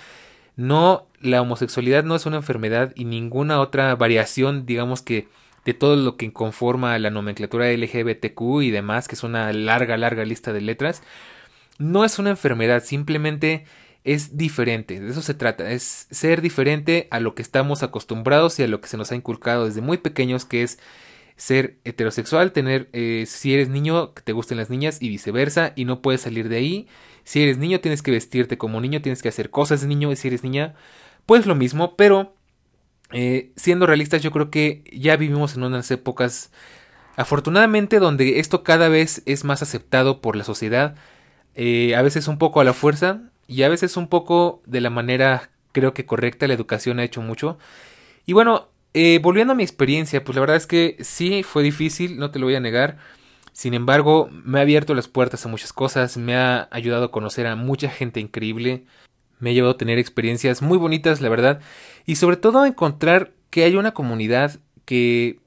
No, 0.54 1.06
la 1.20 1.40
homosexualidad 1.40 2.04
no 2.04 2.14
es 2.14 2.26
una 2.26 2.36
enfermedad 2.36 2.92
y 2.94 3.06
ninguna 3.06 3.58
otra 3.60 3.94
variación, 3.96 4.66
digamos 4.66 5.00
que 5.00 5.28
de 5.64 5.74
todo 5.74 5.96
lo 5.96 6.16
que 6.16 6.32
conforma 6.32 6.98
la 6.98 7.10
nomenclatura 7.10 7.70
LGBTQ 7.72 8.62
y 8.62 8.70
demás, 8.70 9.08
que 9.08 9.14
es 9.14 9.22
una 9.22 9.52
larga, 9.52 9.96
larga 9.96 10.24
lista 10.24 10.52
de 10.52 10.60
letras, 10.60 11.02
no 11.78 12.04
es 12.04 12.18
una 12.18 12.30
enfermedad, 12.30 12.82
simplemente 12.84 13.64
es 14.04 14.36
diferente, 14.36 15.00
de 15.00 15.10
eso 15.10 15.22
se 15.22 15.34
trata, 15.34 15.70
es 15.70 16.08
ser 16.10 16.42
diferente 16.42 17.06
a 17.10 17.20
lo 17.20 17.34
que 17.34 17.42
estamos 17.42 17.82
acostumbrados 17.82 18.58
y 18.58 18.64
a 18.64 18.68
lo 18.68 18.80
que 18.80 18.88
se 18.88 18.96
nos 18.96 19.12
ha 19.12 19.16
inculcado 19.16 19.66
desde 19.66 19.80
muy 19.80 19.98
pequeños, 19.98 20.44
que 20.44 20.62
es 20.62 20.78
ser 21.36 21.78
heterosexual, 21.84 22.52
tener, 22.52 22.88
eh, 22.92 23.24
si 23.26 23.54
eres 23.54 23.68
niño, 23.68 24.14
que 24.14 24.22
te 24.22 24.32
gusten 24.32 24.58
las 24.58 24.70
niñas 24.70 25.00
y 25.00 25.08
viceversa, 25.08 25.72
y 25.76 25.84
no 25.84 26.02
puedes 26.02 26.20
salir 26.20 26.48
de 26.48 26.56
ahí. 26.56 26.88
Si 27.24 27.42
eres 27.42 27.58
niño, 27.58 27.80
tienes 27.80 28.02
que 28.02 28.10
vestirte 28.10 28.58
como 28.58 28.80
niño, 28.80 29.02
tienes 29.02 29.22
que 29.22 29.28
hacer 29.28 29.50
cosas 29.50 29.80
de 29.80 29.88
niño, 29.88 30.12
y 30.12 30.16
si 30.16 30.28
eres 30.28 30.42
niña, 30.42 30.74
pues 31.26 31.46
lo 31.46 31.54
mismo, 31.54 31.96
pero 31.96 32.34
eh, 33.12 33.52
siendo 33.56 33.86
realistas, 33.86 34.22
yo 34.22 34.30
creo 34.30 34.50
que 34.50 34.84
ya 34.92 35.16
vivimos 35.16 35.54
en 35.54 35.64
unas 35.64 35.90
épocas, 35.90 36.50
afortunadamente, 37.16 37.98
donde 37.98 38.40
esto 38.40 38.62
cada 38.62 38.88
vez 38.88 39.22
es 39.26 39.44
más 39.44 39.62
aceptado 39.62 40.20
por 40.20 40.36
la 40.36 40.44
sociedad, 40.44 40.96
eh, 41.54 41.94
a 41.94 42.02
veces 42.02 42.28
un 42.28 42.38
poco 42.38 42.60
a 42.60 42.64
la 42.64 42.72
fuerza 42.72 43.20
y 43.46 43.62
a 43.62 43.68
veces 43.68 43.96
un 43.96 44.08
poco 44.08 44.62
de 44.66 44.80
la 44.80 44.90
manera, 44.90 45.50
creo 45.72 45.94
que 45.94 46.06
correcta, 46.06 46.46
la 46.46 46.54
educación 46.54 46.98
ha 46.98 47.04
hecho 47.04 47.20
mucho. 47.20 47.58
Y 48.26 48.32
bueno, 48.32 48.68
eh, 48.94 49.20
volviendo 49.22 49.52
a 49.52 49.56
mi 49.56 49.62
experiencia, 49.62 50.24
pues 50.24 50.36
la 50.36 50.40
verdad 50.40 50.56
es 50.56 50.66
que 50.66 50.96
sí 51.00 51.42
fue 51.42 51.62
difícil, 51.62 52.18
no 52.18 52.30
te 52.30 52.38
lo 52.38 52.46
voy 52.46 52.54
a 52.54 52.60
negar. 52.60 52.98
Sin 53.52 53.74
embargo, 53.74 54.28
me 54.30 54.58
ha 54.58 54.62
abierto 54.62 54.94
las 54.94 55.08
puertas 55.08 55.44
a 55.44 55.48
muchas 55.48 55.72
cosas, 55.72 56.16
me 56.16 56.36
ha 56.36 56.68
ayudado 56.70 57.06
a 57.06 57.10
conocer 57.10 57.46
a 57.46 57.56
mucha 57.56 57.90
gente 57.90 58.20
increíble, 58.20 58.86
me 59.42 59.50
ha 59.50 59.52
llevado 59.52 59.74
a 59.74 59.76
tener 59.76 59.98
experiencias 59.98 60.62
muy 60.62 60.78
bonitas, 60.78 61.20
la 61.20 61.28
verdad, 61.28 61.60
y 62.06 62.14
sobre 62.14 62.36
todo 62.36 62.60
a 62.60 62.68
encontrar 62.68 63.32
que 63.50 63.64
hay 63.64 63.74
una 63.74 63.92
comunidad 63.92 64.60
que 64.84 65.40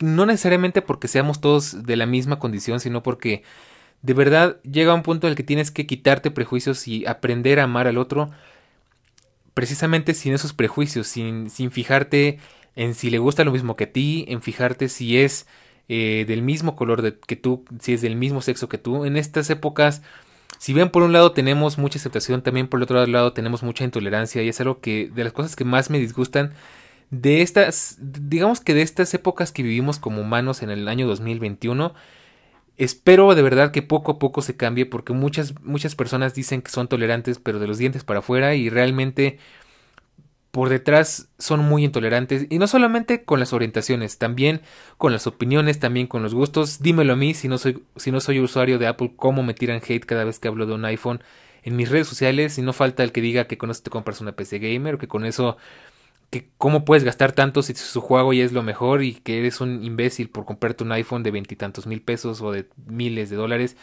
no 0.00 0.26
necesariamente 0.26 0.82
porque 0.82 1.06
seamos 1.06 1.40
todos 1.40 1.84
de 1.84 1.94
la 1.94 2.06
misma 2.06 2.40
condición, 2.40 2.80
sino 2.80 3.04
porque 3.04 3.44
de 4.02 4.12
verdad 4.12 4.60
llega 4.62 4.92
un 4.92 5.04
punto 5.04 5.28
en 5.28 5.30
el 5.30 5.36
que 5.36 5.44
tienes 5.44 5.70
que 5.70 5.86
quitarte 5.86 6.32
prejuicios 6.32 6.88
y 6.88 7.06
aprender 7.06 7.60
a 7.60 7.64
amar 7.64 7.86
al 7.86 7.96
otro 7.96 8.30
precisamente 9.54 10.12
sin 10.12 10.34
esos 10.34 10.52
prejuicios, 10.52 11.06
sin, 11.06 11.48
sin 11.48 11.70
fijarte 11.70 12.40
en 12.74 12.94
si 12.94 13.08
le 13.08 13.18
gusta 13.18 13.44
lo 13.44 13.52
mismo 13.52 13.76
que 13.76 13.84
a 13.84 13.92
ti, 13.92 14.24
en 14.28 14.42
fijarte 14.42 14.88
si 14.88 15.16
es 15.16 15.46
eh, 15.88 16.24
del 16.26 16.42
mismo 16.42 16.74
color 16.74 17.02
de, 17.02 17.16
que 17.20 17.36
tú, 17.36 17.64
si 17.80 17.94
es 17.94 18.02
del 18.02 18.16
mismo 18.16 18.42
sexo 18.42 18.68
que 18.68 18.78
tú. 18.78 19.04
En 19.04 19.16
estas 19.16 19.48
épocas 19.48 20.02
si 20.58 20.72
bien 20.72 20.90
por 20.90 21.02
un 21.02 21.12
lado 21.12 21.32
tenemos 21.32 21.78
mucha 21.78 21.98
aceptación, 21.98 22.42
también 22.42 22.68
por 22.68 22.78
el 22.78 22.84
otro 22.84 23.06
lado 23.06 23.32
tenemos 23.32 23.62
mucha 23.62 23.84
intolerancia 23.84 24.42
y 24.42 24.48
es 24.48 24.60
algo 24.60 24.80
que 24.80 25.10
de 25.14 25.24
las 25.24 25.32
cosas 25.32 25.56
que 25.56 25.64
más 25.64 25.90
me 25.90 25.98
disgustan 25.98 26.54
de 27.10 27.42
estas, 27.42 27.98
digamos 28.00 28.60
que 28.60 28.74
de 28.74 28.82
estas 28.82 29.14
épocas 29.14 29.52
que 29.52 29.62
vivimos 29.62 29.98
como 29.98 30.20
humanos 30.20 30.62
en 30.62 30.70
el 30.70 30.88
año 30.88 31.06
2021, 31.06 31.94
Espero 32.76 33.34
de 33.34 33.40
verdad 33.40 33.70
que 33.70 33.80
poco 33.80 34.12
a 34.12 34.18
poco 34.18 34.42
se 34.42 34.56
cambie 34.56 34.84
porque 34.84 35.14
muchas, 35.14 35.54
muchas 35.62 35.94
personas 35.94 36.34
dicen 36.34 36.60
que 36.60 36.70
son 36.70 36.88
tolerantes 36.88 37.38
pero 37.38 37.58
de 37.58 37.66
los 37.66 37.78
dientes 37.78 38.04
para 38.04 38.18
afuera 38.18 38.54
y 38.54 38.68
realmente 38.68 39.38
por 40.50 40.68
detrás 40.68 41.28
son 41.38 41.60
muy 41.60 41.84
intolerantes 41.84 42.46
y 42.48 42.58
no 42.58 42.66
solamente 42.66 43.24
con 43.24 43.40
las 43.40 43.52
orientaciones, 43.52 44.18
también 44.18 44.62
con 44.96 45.12
las 45.12 45.26
opiniones, 45.26 45.78
también 45.78 46.06
con 46.06 46.22
los 46.22 46.34
gustos. 46.34 46.80
Dímelo 46.80 47.12
a 47.12 47.16
mí 47.16 47.34
si 47.34 47.48
no 47.48 47.58
soy 47.58 47.82
si 47.96 48.10
no 48.10 48.20
soy 48.20 48.40
usuario 48.40 48.78
de 48.78 48.86
Apple 48.86 49.12
cómo 49.16 49.42
me 49.42 49.54
tiran 49.54 49.82
hate 49.86 50.04
cada 50.06 50.24
vez 50.24 50.38
que 50.38 50.48
hablo 50.48 50.66
de 50.66 50.74
un 50.74 50.84
iPhone 50.84 51.22
en 51.62 51.76
mis 51.76 51.90
redes 51.90 52.08
sociales 52.08 52.58
y 52.58 52.62
no 52.62 52.72
falta 52.72 53.02
el 53.02 53.12
que 53.12 53.20
diga 53.20 53.46
que 53.46 53.58
con 53.58 53.70
eso 53.70 53.82
te 53.82 53.90
compras 53.90 54.20
una 54.20 54.32
PC 54.32 54.58
gamer 54.58 54.98
que 54.98 55.08
con 55.08 55.24
eso 55.24 55.56
que 56.30 56.48
cómo 56.58 56.84
puedes 56.84 57.04
gastar 57.04 57.32
tanto 57.32 57.62
si 57.62 57.74
su 57.74 58.00
juego 58.00 58.32
ya 58.32 58.44
es 58.44 58.52
lo 58.52 58.62
mejor 58.62 59.02
y 59.02 59.14
que 59.14 59.38
eres 59.38 59.60
un 59.60 59.84
imbécil 59.84 60.28
por 60.28 60.44
comprarte 60.44 60.84
un 60.84 60.92
iPhone 60.92 61.22
de 61.22 61.30
veintitantos 61.30 61.86
mil 61.86 62.02
pesos 62.02 62.40
o 62.42 62.52
de 62.52 62.68
miles 62.86 63.30
de 63.30 63.36
dólares. 63.36 63.76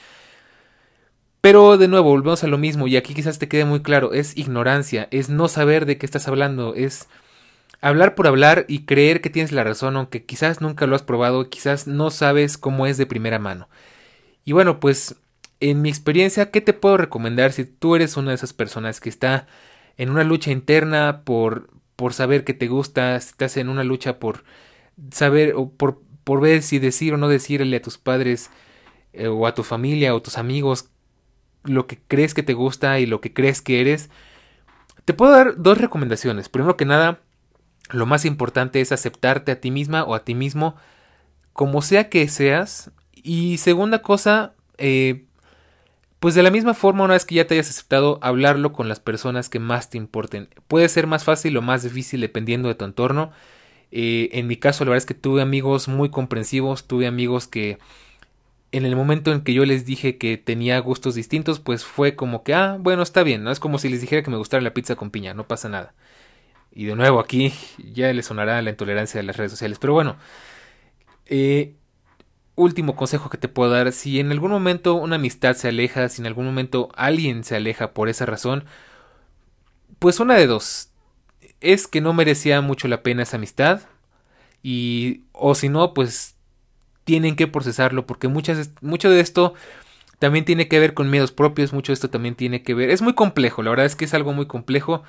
Pero 1.43 1.77
de 1.77 1.89
nuevo, 1.89 2.09
volvemos 2.09 2.41
a 2.45 2.47
lo 2.47 2.57
mismo 2.57 2.87
y 2.87 2.95
aquí 2.95 3.13
quizás 3.13 3.37
te 3.37 3.49
quede 3.49 3.65
muy 3.65 3.81
claro, 3.81 4.13
es 4.13 4.37
ignorancia, 4.37 5.09
es 5.11 5.27
no 5.27 5.49
saber 5.49 5.85
de 5.85 5.97
qué 5.97 6.05
estás 6.05 6.29
hablando, 6.29 6.73
es 6.73 7.09
hablar 7.81 8.15
por 8.15 8.27
hablar 8.27 8.63
y 8.69 8.85
creer 8.85 9.19
que 9.19 9.29
tienes 9.29 9.51
la 9.51 9.65
razón 9.65 9.97
aunque 9.97 10.23
quizás 10.23 10.61
nunca 10.61 10.87
lo 10.87 10.95
has 10.95 11.03
probado, 11.03 11.49
quizás 11.49 11.85
no 11.85 12.11
sabes 12.11 12.57
cómo 12.57 12.87
es 12.87 12.97
de 12.97 13.07
primera 13.07 13.39
mano. 13.39 13.67
Y 14.45 14.53
bueno, 14.53 14.79
pues 14.79 15.17
en 15.59 15.81
mi 15.81 15.89
experiencia, 15.89 16.49
¿qué 16.49 16.61
te 16.61 16.71
puedo 16.71 16.95
recomendar 16.95 17.51
si 17.51 17.65
tú 17.65 17.97
eres 17.97 18.15
una 18.15 18.29
de 18.29 18.35
esas 18.35 18.53
personas 18.53 19.01
que 19.01 19.09
está 19.09 19.45
en 19.97 20.11
una 20.11 20.23
lucha 20.23 20.49
interna 20.49 21.23
por 21.25 21.69
por 21.97 22.13
saber 22.13 22.45
que 22.45 22.53
te 22.53 22.67
gusta, 22.67 23.17
estás 23.17 23.57
en 23.57 23.67
una 23.67 23.83
lucha 23.83 24.17
por 24.17 24.45
saber 25.11 25.55
o 25.55 25.69
por, 25.69 26.01
por 26.23 26.39
ver 26.39 26.61
si 26.61 26.79
decir 26.79 27.13
o 27.13 27.17
no 27.17 27.27
decirle 27.27 27.77
a 27.77 27.81
tus 27.81 27.97
padres 27.97 28.49
eh, 29.11 29.27
o 29.27 29.45
a 29.45 29.53
tu 29.53 29.63
familia 29.63 30.15
o 30.15 30.21
tus 30.21 30.37
amigos 30.37 30.89
lo 31.63 31.87
que 31.87 31.99
crees 32.07 32.33
que 32.33 32.43
te 32.43 32.53
gusta 32.53 32.99
y 32.99 33.05
lo 33.05 33.21
que 33.21 33.33
crees 33.33 33.61
que 33.61 33.81
eres, 33.81 34.09
te 35.05 35.13
puedo 35.13 35.31
dar 35.31 35.55
dos 35.57 35.77
recomendaciones. 35.77 36.49
Primero 36.49 36.77
que 36.77 36.85
nada, 36.85 37.19
lo 37.89 38.05
más 38.05 38.25
importante 38.25 38.81
es 38.81 38.91
aceptarte 38.91 39.51
a 39.51 39.59
ti 39.59 39.71
misma 39.71 40.03
o 40.03 40.15
a 40.15 40.23
ti 40.23 40.35
mismo 40.35 40.75
como 41.53 41.81
sea 41.81 42.09
que 42.09 42.27
seas. 42.27 42.91
Y 43.13 43.57
segunda 43.57 44.01
cosa, 44.01 44.53
eh, 44.77 45.25
pues 46.19 46.35
de 46.35 46.43
la 46.43 46.51
misma 46.51 46.73
forma, 46.73 47.03
una 47.03 47.13
vez 47.13 47.25
que 47.25 47.35
ya 47.35 47.47
te 47.47 47.55
hayas 47.55 47.69
aceptado, 47.69 48.19
hablarlo 48.21 48.73
con 48.73 48.89
las 48.89 48.99
personas 48.99 49.49
que 49.49 49.59
más 49.59 49.89
te 49.89 49.97
importen. 49.97 50.49
Puede 50.67 50.89
ser 50.89 51.07
más 51.07 51.23
fácil 51.23 51.55
o 51.57 51.61
más 51.61 51.83
difícil 51.83 52.21
dependiendo 52.21 52.69
de 52.69 52.75
tu 52.75 52.85
entorno. 52.85 53.31
Eh, 53.91 54.29
en 54.33 54.47
mi 54.47 54.57
caso, 54.57 54.83
la 54.83 54.91
verdad 54.91 55.03
es 55.03 55.05
que 55.05 55.13
tuve 55.13 55.41
amigos 55.41 55.87
muy 55.87 56.09
comprensivos, 56.09 56.87
tuve 56.87 57.07
amigos 57.07 57.47
que 57.47 57.77
en 58.73 58.85
el 58.85 58.95
momento 58.95 59.31
en 59.31 59.41
que 59.41 59.53
yo 59.53 59.65
les 59.65 59.85
dije 59.85 60.17
que 60.17 60.37
tenía 60.37 60.79
gustos 60.79 61.15
distintos, 61.15 61.59
pues 61.59 61.85
fue 61.85 62.15
como 62.15 62.43
que, 62.43 62.55
ah, 62.55 62.77
bueno, 62.79 63.03
está 63.03 63.23
bien, 63.23 63.43
¿no? 63.43 63.51
Es 63.51 63.59
como 63.59 63.77
si 63.77 63.87
les 63.87 64.01
dijera 64.01 64.23
que 64.23 64.31
me 64.31 64.37
gustara 64.37 64.63
la 64.63 64.73
pizza 64.73 64.95
con 64.95 65.11
piña, 65.11 65.35
no 65.35 65.47
pasa 65.47 65.69
nada. 65.69 65.93
Y 66.73 66.85
de 66.85 66.95
nuevo, 66.95 67.19
aquí 67.19 67.53
ya 67.77 68.11
les 68.13 68.25
sonará 68.25 68.61
la 68.63 68.71
intolerancia 68.71 69.19
de 69.19 69.27
las 69.27 69.37
redes 69.37 69.51
sociales. 69.51 69.77
Pero 69.79 69.93
bueno, 69.93 70.17
eh, 71.27 71.75
último 72.55 72.95
consejo 72.95 73.29
que 73.29 73.37
te 73.37 73.47
puedo 73.47 73.71
dar, 73.71 73.91
si 73.91 74.19
en 74.19 74.31
algún 74.31 74.51
momento 74.51 74.95
una 74.95 75.17
amistad 75.17 75.55
se 75.55 75.69
aleja, 75.69 76.09
si 76.09 76.21
en 76.21 76.27
algún 76.27 76.45
momento 76.45 76.89
alguien 76.95 77.43
se 77.43 77.55
aleja 77.55 77.93
por 77.93 78.09
esa 78.09 78.25
razón, 78.25 78.65
pues 79.99 80.19
una 80.19 80.35
de 80.35 80.47
dos, 80.47 80.89
es 81.61 81.87
que 81.87 82.01
no 82.01 82.13
merecía 82.13 82.61
mucho 82.61 82.87
la 82.87 83.03
pena 83.03 83.23
esa 83.23 83.37
amistad 83.37 83.81
y 84.63 85.23
o 85.31 85.55
si 85.55 85.69
no, 85.69 85.93
pues 85.93 86.32
tienen 87.03 87.35
que 87.35 87.47
procesarlo 87.47 88.05
porque 88.05 88.27
muchas, 88.27 88.71
mucho 88.81 89.09
de 89.09 89.19
esto 89.19 89.53
también 90.19 90.45
tiene 90.45 90.67
que 90.67 90.79
ver 90.79 90.93
con 90.93 91.09
miedos 91.09 91.31
propios, 91.31 91.73
mucho 91.73 91.91
de 91.91 91.95
esto 91.95 92.09
también 92.09 92.35
tiene 92.35 92.63
que 92.63 92.73
ver, 92.73 92.89
es 92.89 93.01
muy 93.01 93.13
complejo, 93.13 93.61
la 93.63 93.71
verdad 93.71 93.85
es 93.85 93.95
que 93.95 94.05
es 94.05 94.13
algo 94.13 94.33
muy 94.33 94.47
complejo. 94.47 95.03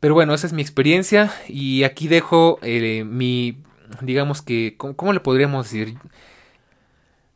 Pero 0.00 0.14
bueno, 0.14 0.34
esa 0.34 0.46
es 0.46 0.52
mi 0.52 0.62
experiencia 0.62 1.32
y 1.48 1.82
aquí 1.82 2.06
dejo 2.08 2.58
eh, 2.62 3.04
mi, 3.04 3.58
digamos 4.00 4.42
que, 4.42 4.76
¿cómo, 4.76 5.12
le 5.12 5.20
podríamos 5.20 5.70
decir? 5.70 5.98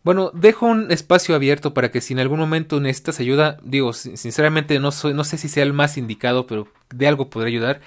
Bueno, 0.05 0.31
dejo 0.35 0.67
un 0.67 0.91
espacio 0.91 1.35
abierto 1.35 1.75
para 1.75 1.91
que 1.91 2.01
si 2.01 2.13
en 2.13 2.21
algún 2.21 2.41
momento 2.41 2.81
necesitas 2.81 3.21
ayuda, 3.21 3.59
digo, 3.63 3.93
sinceramente 3.93 4.79
no, 4.81 4.91
soy, 4.91 5.15
no 5.15 5.25
sé 5.25 5.39
si 5.39 5.49
sea 5.49 5.63
el 5.63 5.73
más 5.73 5.97
indicado, 5.97 6.47
pero 6.47 6.69
de 6.93 7.07
algo 7.07 7.31
podré 7.31 7.49
ayudar. 7.49 7.81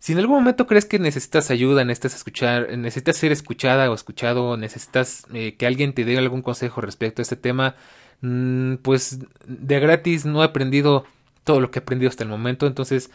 Si 0.00 0.12
en 0.12 0.18
algún 0.18 0.36
momento 0.36 0.66
crees 0.66 0.86
que 0.86 0.98
necesitas 0.98 1.50
ayuda, 1.50 1.84
necesitas 1.84 2.16
escuchar, 2.16 2.76
necesitas 2.76 3.18
ser 3.18 3.32
escuchada 3.32 3.90
o 3.90 3.94
escuchado, 3.94 4.56
necesitas 4.56 5.26
eh, 5.34 5.56
que 5.56 5.66
alguien 5.66 5.92
te 5.92 6.06
dé 6.06 6.16
algún 6.18 6.42
consejo 6.42 6.80
respecto 6.80 7.20
a 7.20 7.24
este 7.24 7.36
tema, 7.36 7.76
mm, 8.22 8.76
pues 8.76 9.18
de 9.46 9.78
gratis 9.78 10.24
no 10.24 10.42
he 10.42 10.46
aprendido 10.46 11.04
todo 11.44 11.60
lo 11.60 11.70
que 11.70 11.78
he 11.78 11.82
aprendido 11.82 12.08
hasta 12.08 12.24
el 12.24 12.30
momento, 12.30 12.66
entonces 12.66 13.10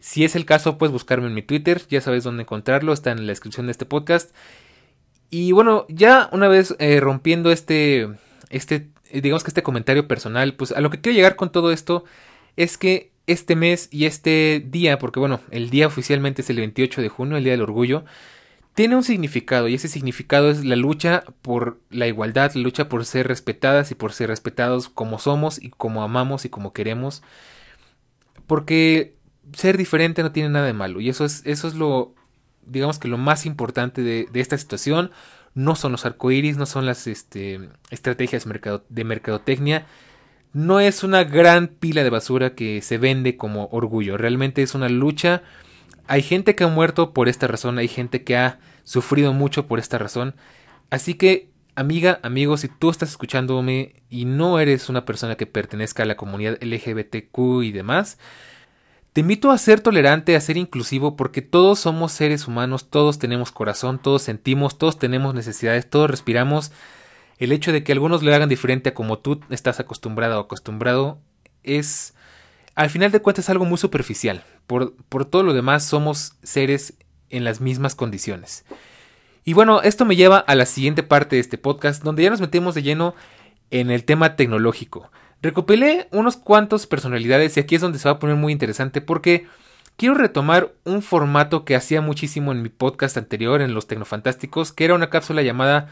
si 0.00 0.24
es 0.24 0.36
el 0.36 0.44
caso, 0.44 0.78
puedes 0.78 0.92
buscarme 0.92 1.28
en 1.28 1.34
mi 1.34 1.42
Twitter, 1.42 1.82
ya 1.88 2.00
sabes 2.00 2.24
dónde 2.24 2.42
encontrarlo, 2.42 2.92
está 2.92 3.10
en 3.10 3.26
la 3.26 3.32
descripción 3.32 3.66
de 3.66 3.72
este 3.72 3.86
podcast. 3.86 4.34
Y 5.30 5.52
bueno, 5.52 5.86
ya 5.88 6.28
una 6.32 6.48
vez 6.48 6.76
eh, 6.78 7.00
rompiendo 7.00 7.50
este, 7.50 8.08
este, 8.50 8.90
digamos 9.12 9.44
que 9.44 9.50
este 9.50 9.62
comentario 9.62 10.06
personal, 10.06 10.54
pues 10.54 10.72
a 10.72 10.80
lo 10.80 10.90
que 10.90 11.00
quiero 11.00 11.16
llegar 11.16 11.36
con 11.36 11.50
todo 11.50 11.72
esto 11.72 12.04
es 12.56 12.78
que 12.78 13.12
este 13.28 13.54
mes 13.54 13.88
y 13.92 14.06
este 14.06 14.64
día, 14.66 14.98
porque 14.98 15.20
bueno, 15.20 15.40
el 15.50 15.70
día 15.70 15.86
oficialmente 15.86 16.42
es 16.42 16.50
el 16.50 16.56
28 16.56 17.02
de 17.02 17.08
junio, 17.08 17.36
el 17.36 17.44
Día 17.44 17.52
del 17.52 17.62
Orgullo, 17.62 18.04
tiene 18.74 18.96
un 18.96 19.04
significado 19.04 19.68
y 19.68 19.74
ese 19.74 19.88
significado 19.88 20.50
es 20.50 20.64
la 20.64 20.76
lucha 20.76 21.24
por 21.42 21.80
la 21.90 22.06
igualdad, 22.06 22.52
la 22.54 22.62
lucha 22.62 22.88
por 22.88 23.04
ser 23.04 23.26
respetadas 23.28 23.90
y 23.90 23.94
por 23.94 24.12
ser 24.12 24.28
respetados 24.28 24.88
como 24.88 25.18
somos 25.18 25.62
y 25.62 25.70
como 25.70 26.02
amamos 26.02 26.44
y 26.44 26.48
como 26.48 26.72
queremos. 26.72 27.22
Porque 28.46 29.16
ser 29.52 29.76
diferente 29.76 30.22
no 30.22 30.32
tiene 30.32 30.48
nada 30.50 30.66
de 30.66 30.74
malo 30.74 31.00
y 31.00 31.08
eso 31.08 31.24
es, 31.24 31.42
eso 31.44 31.68
es 31.68 31.74
lo, 31.74 32.14
digamos 32.66 32.98
que 32.98 33.08
lo 33.08 33.18
más 33.18 33.46
importante 33.46 34.02
de, 34.02 34.28
esta 34.34 34.56
situación 34.56 35.10
no 35.54 35.74
son 35.74 35.92
los 35.92 36.06
arcoíris, 36.06 36.56
no 36.56 36.66
son 36.66 36.86
las 36.86 37.06
este, 37.06 37.68
estrategias 37.90 38.46
de 38.88 39.04
mercadotecnia, 39.04 39.86
no 40.52 40.80
es 40.80 41.02
una 41.02 41.24
gran 41.24 41.68
pila 41.68 42.02
de 42.02 42.10
basura 42.10 42.54
que 42.54 42.82
se 42.82 42.98
vende 42.98 43.36
como 43.36 43.68
orgullo, 43.72 44.16
realmente 44.16 44.62
es 44.62 44.74
una 44.74 44.88
lucha. 44.88 45.42
Hay 46.06 46.22
gente 46.22 46.54
que 46.54 46.64
ha 46.64 46.68
muerto 46.68 47.12
por 47.12 47.28
esta 47.28 47.46
razón, 47.46 47.78
hay 47.78 47.88
gente 47.88 48.24
que 48.24 48.36
ha 48.36 48.58
sufrido 48.84 49.32
mucho 49.32 49.66
por 49.66 49.78
esta 49.78 49.98
razón. 49.98 50.34
Así 50.90 51.14
que, 51.14 51.50
amiga, 51.74 52.20
amigo, 52.22 52.56
si 52.56 52.68
tú 52.68 52.90
estás 52.90 53.10
escuchándome 53.10 53.94
y 54.08 54.24
no 54.24 54.58
eres 54.58 54.88
una 54.88 55.04
persona 55.04 55.36
que 55.36 55.46
pertenezca 55.46 56.02
a 56.02 56.06
la 56.06 56.16
comunidad 56.16 56.58
LGBTQ 56.62 57.62
y 57.62 57.72
demás, 57.72 58.18
te 59.12 59.22
invito 59.22 59.50
a 59.50 59.58
ser 59.58 59.80
tolerante, 59.80 60.36
a 60.36 60.40
ser 60.40 60.56
inclusivo, 60.56 61.16
porque 61.16 61.42
todos 61.42 61.80
somos 61.80 62.12
seres 62.12 62.46
humanos, 62.46 62.88
todos 62.88 63.18
tenemos 63.18 63.52
corazón, 63.52 63.98
todos 63.98 64.22
sentimos, 64.22 64.78
todos 64.78 64.98
tenemos 64.98 65.34
necesidades, 65.34 65.90
todos 65.90 66.08
respiramos. 66.08 66.72
El 67.38 67.52
hecho 67.52 67.72
de 67.72 67.84
que 67.84 67.92
algunos 67.92 68.22
le 68.22 68.34
hagan 68.34 68.48
diferente 68.48 68.90
a 68.90 68.94
como 68.94 69.18
tú 69.18 69.40
estás 69.50 69.80
acostumbrado 69.80 70.38
o 70.38 70.42
acostumbrado 70.42 71.18
es, 71.62 72.14
al 72.74 72.90
final 72.90 73.12
de 73.12 73.20
cuentas, 73.20 73.48
algo 73.48 73.64
muy 73.64 73.78
superficial. 73.78 74.42
Por, 74.66 74.94
por 75.08 75.24
todo 75.24 75.42
lo 75.42 75.54
demás, 75.54 75.84
somos 75.84 76.34
seres 76.42 76.94
en 77.30 77.44
las 77.44 77.60
mismas 77.60 77.94
condiciones. 77.94 78.64
Y 79.44 79.54
bueno, 79.54 79.82
esto 79.82 80.04
me 80.04 80.16
lleva 80.16 80.38
a 80.38 80.54
la 80.54 80.66
siguiente 80.66 81.02
parte 81.02 81.36
de 81.36 81.40
este 81.40 81.58
podcast, 81.58 82.02
donde 82.02 82.22
ya 82.22 82.30
nos 82.30 82.40
metemos 82.40 82.74
de 82.74 82.82
lleno 82.82 83.14
en 83.70 83.90
el 83.90 84.04
tema 84.04 84.36
tecnológico. 84.36 85.10
Recopilé 85.40 86.08
unos 86.10 86.36
cuantos 86.36 86.86
personalidades 86.86 87.56
y 87.56 87.60
aquí 87.60 87.76
es 87.76 87.80
donde 87.80 87.98
se 87.98 88.08
va 88.08 88.16
a 88.16 88.18
poner 88.18 88.36
muy 88.36 88.52
interesante 88.52 89.00
porque 89.00 89.46
quiero 89.96 90.14
retomar 90.14 90.72
un 90.84 91.00
formato 91.00 91.64
que 91.64 91.76
hacía 91.76 92.00
muchísimo 92.00 92.50
en 92.50 92.62
mi 92.62 92.68
podcast 92.70 93.16
anterior, 93.16 93.62
en 93.62 93.72
Los 93.72 93.86
Tecnofantásticos, 93.86 94.72
que 94.72 94.84
era 94.84 94.94
una 94.94 95.10
cápsula 95.10 95.42
llamada 95.42 95.88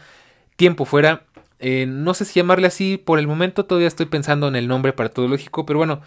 Tiempo 0.57 0.85
Fuera. 0.85 1.23
Eh, 1.59 1.85
no 1.87 2.13
sé 2.13 2.25
si 2.25 2.39
llamarle 2.39 2.67
así, 2.67 2.97
por 2.97 3.19
el 3.19 3.27
momento 3.27 3.65
todavía 3.65 3.87
estoy 3.87 4.05
pensando 4.07 4.47
en 4.47 4.55
el 4.55 4.67
nombre 4.67 4.93
para 4.93 5.09
todo 5.09 5.27
lógico, 5.27 5.65
pero 5.65 5.79
bueno, 5.79 6.01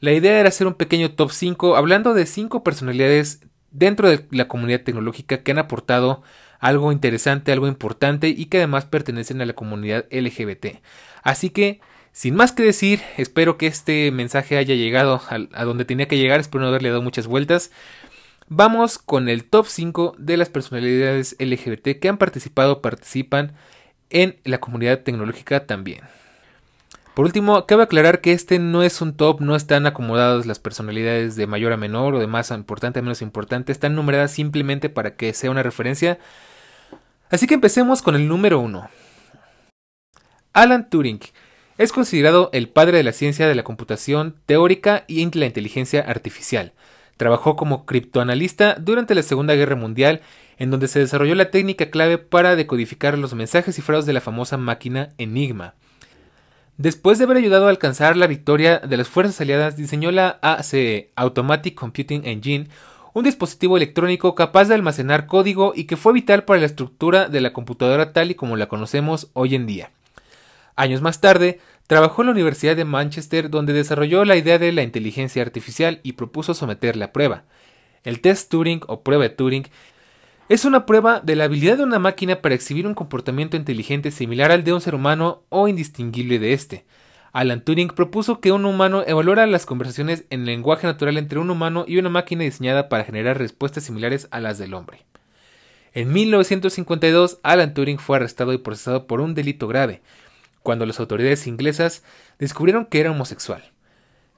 la 0.00 0.12
idea 0.12 0.38
era 0.38 0.48
hacer 0.48 0.66
un 0.66 0.74
pequeño 0.74 1.12
top 1.12 1.30
5 1.30 1.76
hablando 1.76 2.14
de 2.14 2.26
5 2.26 2.62
personalidades 2.62 3.40
dentro 3.70 4.08
de 4.08 4.26
la 4.30 4.48
comunidad 4.48 4.82
tecnológica 4.82 5.42
que 5.42 5.52
han 5.52 5.58
aportado 5.58 6.22
algo 6.58 6.92
interesante, 6.92 7.52
algo 7.52 7.68
importante 7.68 8.28
y 8.28 8.46
que 8.46 8.58
además 8.58 8.84
pertenecen 8.84 9.40
a 9.40 9.46
la 9.46 9.54
comunidad 9.54 10.06
LGBT. 10.10 10.80
Así 11.22 11.50
que 11.50 11.80
sin 12.12 12.34
más 12.34 12.52
que 12.52 12.62
decir, 12.62 13.00
espero 13.16 13.56
que 13.56 13.66
este 13.66 14.10
mensaje 14.10 14.56
haya 14.56 14.74
llegado 14.74 15.22
a, 15.28 15.64
donde 15.64 15.84
tenía 15.84 16.08
que 16.08 16.18
llegar, 16.18 16.40
espero 16.40 16.62
no 16.62 16.68
haberle 16.68 16.90
dado 16.90 17.02
muchas 17.02 17.26
vueltas. 17.26 17.70
Vamos 18.48 18.98
con 18.98 19.28
el 19.28 19.44
top 19.44 19.66
5 19.66 20.16
de 20.18 20.36
las 20.36 20.48
personalidades 20.48 21.36
LGBT 21.38 22.00
que 22.00 22.08
han 22.08 22.18
participado 22.18 22.82
participan 22.82 23.52
en 24.10 24.36
la 24.44 24.58
comunidad 24.58 25.00
tecnológica 25.00 25.66
también. 25.66 26.02
Por 27.14 27.24
último, 27.24 27.66
cabe 27.66 27.82
aclarar 27.82 28.20
que 28.20 28.32
este 28.32 28.58
no 28.58 28.82
es 28.82 29.00
un 29.00 29.14
top, 29.14 29.40
no 29.40 29.56
están 29.56 29.86
acomodadas 29.86 30.46
las 30.46 30.58
personalidades 30.58 31.36
de 31.36 31.46
mayor 31.46 31.72
a 31.72 31.76
menor 31.76 32.14
o 32.14 32.20
de 32.20 32.26
más 32.26 32.50
importante 32.50 33.00
a 33.00 33.02
menos 33.02 33.20
importante, 33.20 33.72
están 33.72 33.94
numeradas 33.94 34.32
simplemente 34.32 34.88
para 34.88 35.16
que 35.16 35.34
sea 35.34 35.50
una 35.50 35.62
referencia. 35.62 36.18
Así 37.30 37.46
que 37.46 37.54
empecemos 37.54 38.02
con 38.02 38.14
el 38.14 38.28
número 38.28 38.60
1. 38.60 38.88
Alan 40.52 40.88
Turing 40.88 41.20
es 41.78 41.92
considerado 41.92 42.50
el 42.52 42.68
padre 42.68 42.98
de 42.98 43.04
la 43.04 43.12
ciencia 43.12 43.48
de 43.48 43.54
la 43.54 43.64
computación 43.64 44.36
teórica 44.46 45.04
y 45.06 45.28
la 45.38 45.46
inteligencia 45.46 46.02
artificial. 46.02 46.72
Trabajó 47.16 47.56
como 47.56 47.86
criptoanalista 47.86 48.76
durante 48.80 49.14
la 49.14 49.22
Segunda 49.22 49.54
Guerra 49.54 49.76
Mundial, 49.76 50.22
en 50.60 50.70
donde 50.70 50.88
se 50.88 50.98
desarrolló 50.98 51.34
la 51.34 51.50
técnica 51.50 51.90
clave 51.90 52.18
para 52.18 52.54
decodificar 52.54 53.16
los 53.16 53.34
mensajes 53.34 53.74
cifrados 53.74 54.04
de 54.04 54.12
la 54.12 54.20
famosa 54.20 54.58
máquina 54.58 55.08
Enigma. 55.16 55.74
Después 56.76 57.16
de 57.16 57.24
haber 57.24 57.38
ayudado 57.38 57.66
a 57.66 57.70
alcanzar 57.70 58.14
la 58.14 58.26
victoria 58.26 58.78
de 58.78 58.98
las 58.98 59.08
fuerzas 59.08 59.40
aliadas, 59.40 59.78
diseñó 59.78 60.10
la 60.10 60.38
ACE, 60.42 61.12
Automatic 61.16 61.74
Computing 61.74 62.26
Engine, 62.26 62.68
un 63.14 63.24
dispositivo 63.24 63.78
electrónico 63.78 64.34
capaz 64.34 64.66
de 64.66 64.74
almacenar 64.74 65.26
código 65.26 65.72
y 65.74 65.84
que 65.84 65.96
fue 65.96 66.12
vital 66.12 66.44
para 66.44 66.60
la 66.60 66.66
estructura 66.66 67.28
de 67.28 67.40
la 67.40 67.54
computadora 67.54 68.12
tal 68.12 68.30
y 68.30 68.34
como 68.34 68.56
la 68.58 68.68
conocemos 68.68 69.30
hoy 69.32 69.54
en 69.54 69.66
día. 69.66 69.90
Años 70.76 71.00
más 71.00 71.22
tarde, 71.22 71.58
trabajó 71.86 72.20
en 72.20 72.26
la 72.26 72.32
Universidad 72.32 72.76
de 72.76 72.84
Manchester 72.84 73.48
donde 73.48 73.72
desarrolló 73.72 74.26
la 74.26 74.36
idea 74.36 74.58
de 74.58 74.72
la 74.72 74.82
inteligencia 74.82 75.40
artificial 75.40 76.00
y 76.02 76.12
propuso 76.12 76.52
someterla 76.52 77.06
a 77.06 77.12
prueba. 77.12 77.44
El 78.04 78.20
test 78.20 78.50
Turing 78.50 78.82
o 78.88 79.02
prueba 79.02 79.24
de 79.24 79.30
Turing 79.30 79.66
es 80.50 80.64
una 80.64 80.84
prueba 80.84 81.20
de 81.20 81.36
la 81.36 81.44
habilidad 81.44 81.76
de 81.76 81.84
una 81.84 82.00
máquina 82.00 82.42
para 82.42 82.56
exhibir 82.56 82.84
un 82.84 82.94
comportamiento 82.94 83.56
inteligente 83.56 84.10
similar 84.10 84.50
al 84.50 84.64
de 84.64 84.72
un 84.72 84.80
ser 84.80 84.96
humano 84.96 85.44
o 85.48 85.68
indistinguible 85.68 86.40
de 86.40 86.54
éste. 86.54 86.84
Alan 87.30 87.64
Turing 87.64 87.86
propuso 87.86 88.40
que 88.40 88.50
un 88.50 88.64
humano 88.64 89.04
evaluara 89.06 89.46
las 89.46 89.64
conversaciones 89.64 90.24
en 90.28 90.46
lenguaje 90.46 90.88
natural 90.88 91.18
entre 91.18 91.38
un 91.38 91.50
humano 91.50 91.84
y 91.86 91.98
una 91.98 92.08
máquina 92.08 92.42
diseñada 92.42 92.88
para 92.88 93.04
generar 93.04 93.38
respuestas 93.38 93.84
similares 93.84 94.26
a 94.32 94.40
las 94.40 94.58
del 94.58 94.74
hombre. 94.74 95.06
En 95.92 96.12
1952, 96.12 97.38
Alan 97.44 97.72
Turing 97.72 98.00
fue 98.00 98.16
arrestado 98.16 98.52
y 98.52 98.58
procesado 98.58 99.06
por 99.06 99.20
un 99.20 99.36
delito 99.36 99.68
grave, 99.68 100.02
cuando 100.64 100.84
las 100.84 100.98
autoridades 100.98 101.46
inglesas 101.46 102.02
descubrieron 102.40 102.86
que 102.86 102.98
era 102.98 103.12
homosexual. 103.12 103.70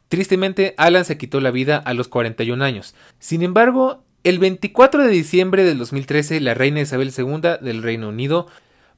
Tristemente, 0.09 0.75
Alan 0.77 1.07
se 1.07 1.17
quitó 1.17 1.41
la 1.41 1.51
vida 1.51 1.79
a 1.79 1.95
los 1.95 2.09
41 2.09 2.63
años. 2.63 2.95
Sin 3.19 3.43
embargo, 3.43 4.05
el 4.25 4.39
24 4.39 5.03
de 5.03 5.11
diciembre 5.11 5.65
del 5.65 5.79
2013, 5.79 6.41
la 6.41 6.55
reina 6.55 6.81
Isabel 6.81 7.13
II 7.17 7.41
del 7.61 7.83
Reino 7.83 8.09
Unido 8.09 8.47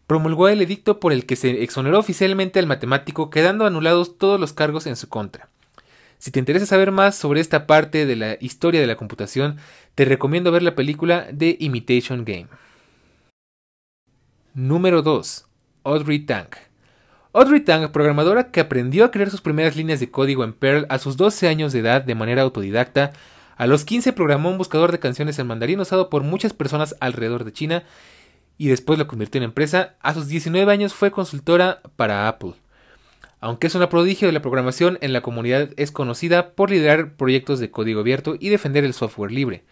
promulgó 0.06 0.48
el 0.48 0.60
edicto 0.60 1.00
por 1.00 1.12
el 1.12 1.24
que 1.24 1.36
se 1.36 1.62
exoneró 1.62 1.98
oficialmente 1.98 2.58
al 2.58 2.66
matemático, 2.66 3.30
quedando 3.30 3.64
anulados 3.64 4.18
todos 4.18 4.38
los 4.38 4.52
cargos 4.52 4.86
en 4.86 4.96
su 4.96 5.08
contra. 5.08 5.48
Si 6.18 6.30
te 6.30 6.38
interesa 6.38 6.66
saber 6.66 6.90
más 6.90 7.16
sobre 7.16 7.40
esta 7.40 7.66
parte 7.66 8.06
de 8.06 8.16
la 8.16 8.36
historia 8.40 8.80
de 8.80 8.86
la 8.86 8.96
computación, 8.96 9.56
te 9.94 10.04
recomiendo 10.04 10.52
ver 10.52 10.62
la 10.62 10.74
película 10.74 11.26
The 11.36 11.56
Imitation 11.60 12.24
Game. 12.24 12.48
Número 14.54 15.02
2. 15.02 15.46
Audrey 15.84 16.20
Tang. 16.20 16.48
Audrey 17.32 17.60
Tang, 17.60 17.90
programadora 17.90 18.50
que 18.50 18.60
aprendió 18.60 19.04
a 19.04 19.10
crear 19.10 19.30
sus 19.30 19.40
primeras 19.40 19.74
líneas 19.74 20.00
de 20.00 20.10
código 20.10 20.44
en 20.44 20.52
Perl 20.52 20.86
a 20.88 20.98
sus 20.98 21.16
12 21.16 21.48
años 21.48 21.72
de 21.72 21.80
edad 21.80 22.02
de 22.02 22.14
manera 22.14 22.42
autodidacta, 22.42 23.12
a 23.56 23.66
los 23.66 23.84
15 23.84 24.12
programó 24.12 24.50
un 24.50 24.58
buscador 24.58 24.92
de 24.92 24.98
canciones 24.98 25.38
en 25.38 25.46
mandarín 25.46 25.80
usado 25.80 26.10
por 26.10 26.22
muchas 26.22 26.52
personas 26.52 26.96
alrededor 27.00 27.44
de 27.44 27.52
China 27.52 27.84
y 28.58 28.68
después 28.68 28.98
lo 28.98 29.06
convirtió 29.06 29.38
en 29.38 29.44
empresa. 29.44 29.94
A 30.00 30.14
sus 30.14 30.28
19 30.28 30.70
años 30.72 30.94
fue 30.94 31.10
consultora 31.10 31.80
para 31.96 32.28
Apple. 32.28 32.54
Aunque 33.40 33.66
es 33.66 33.74
una 33.74 33.90
prodigio 33.90 34.26
de 34.26 34.32
la 34.32 34.40
programación, 34.40 34.98
en 35.02 35.12
la 35.12 35.20
comunidad 35.20 35.70
es 35.76 35.92
conocida 35.92 36.54
por 36.54 36.70
liderar 36.70 37.14
proyectos 37.14 37.60
de 37.60 37.70
código 37.70 38.00
abierto 38.00 38.36
y 38.40 38.48
defender 38.48 38.84
el 38.84 38.94
software 38.94 39.32
libre. 39.32 39.64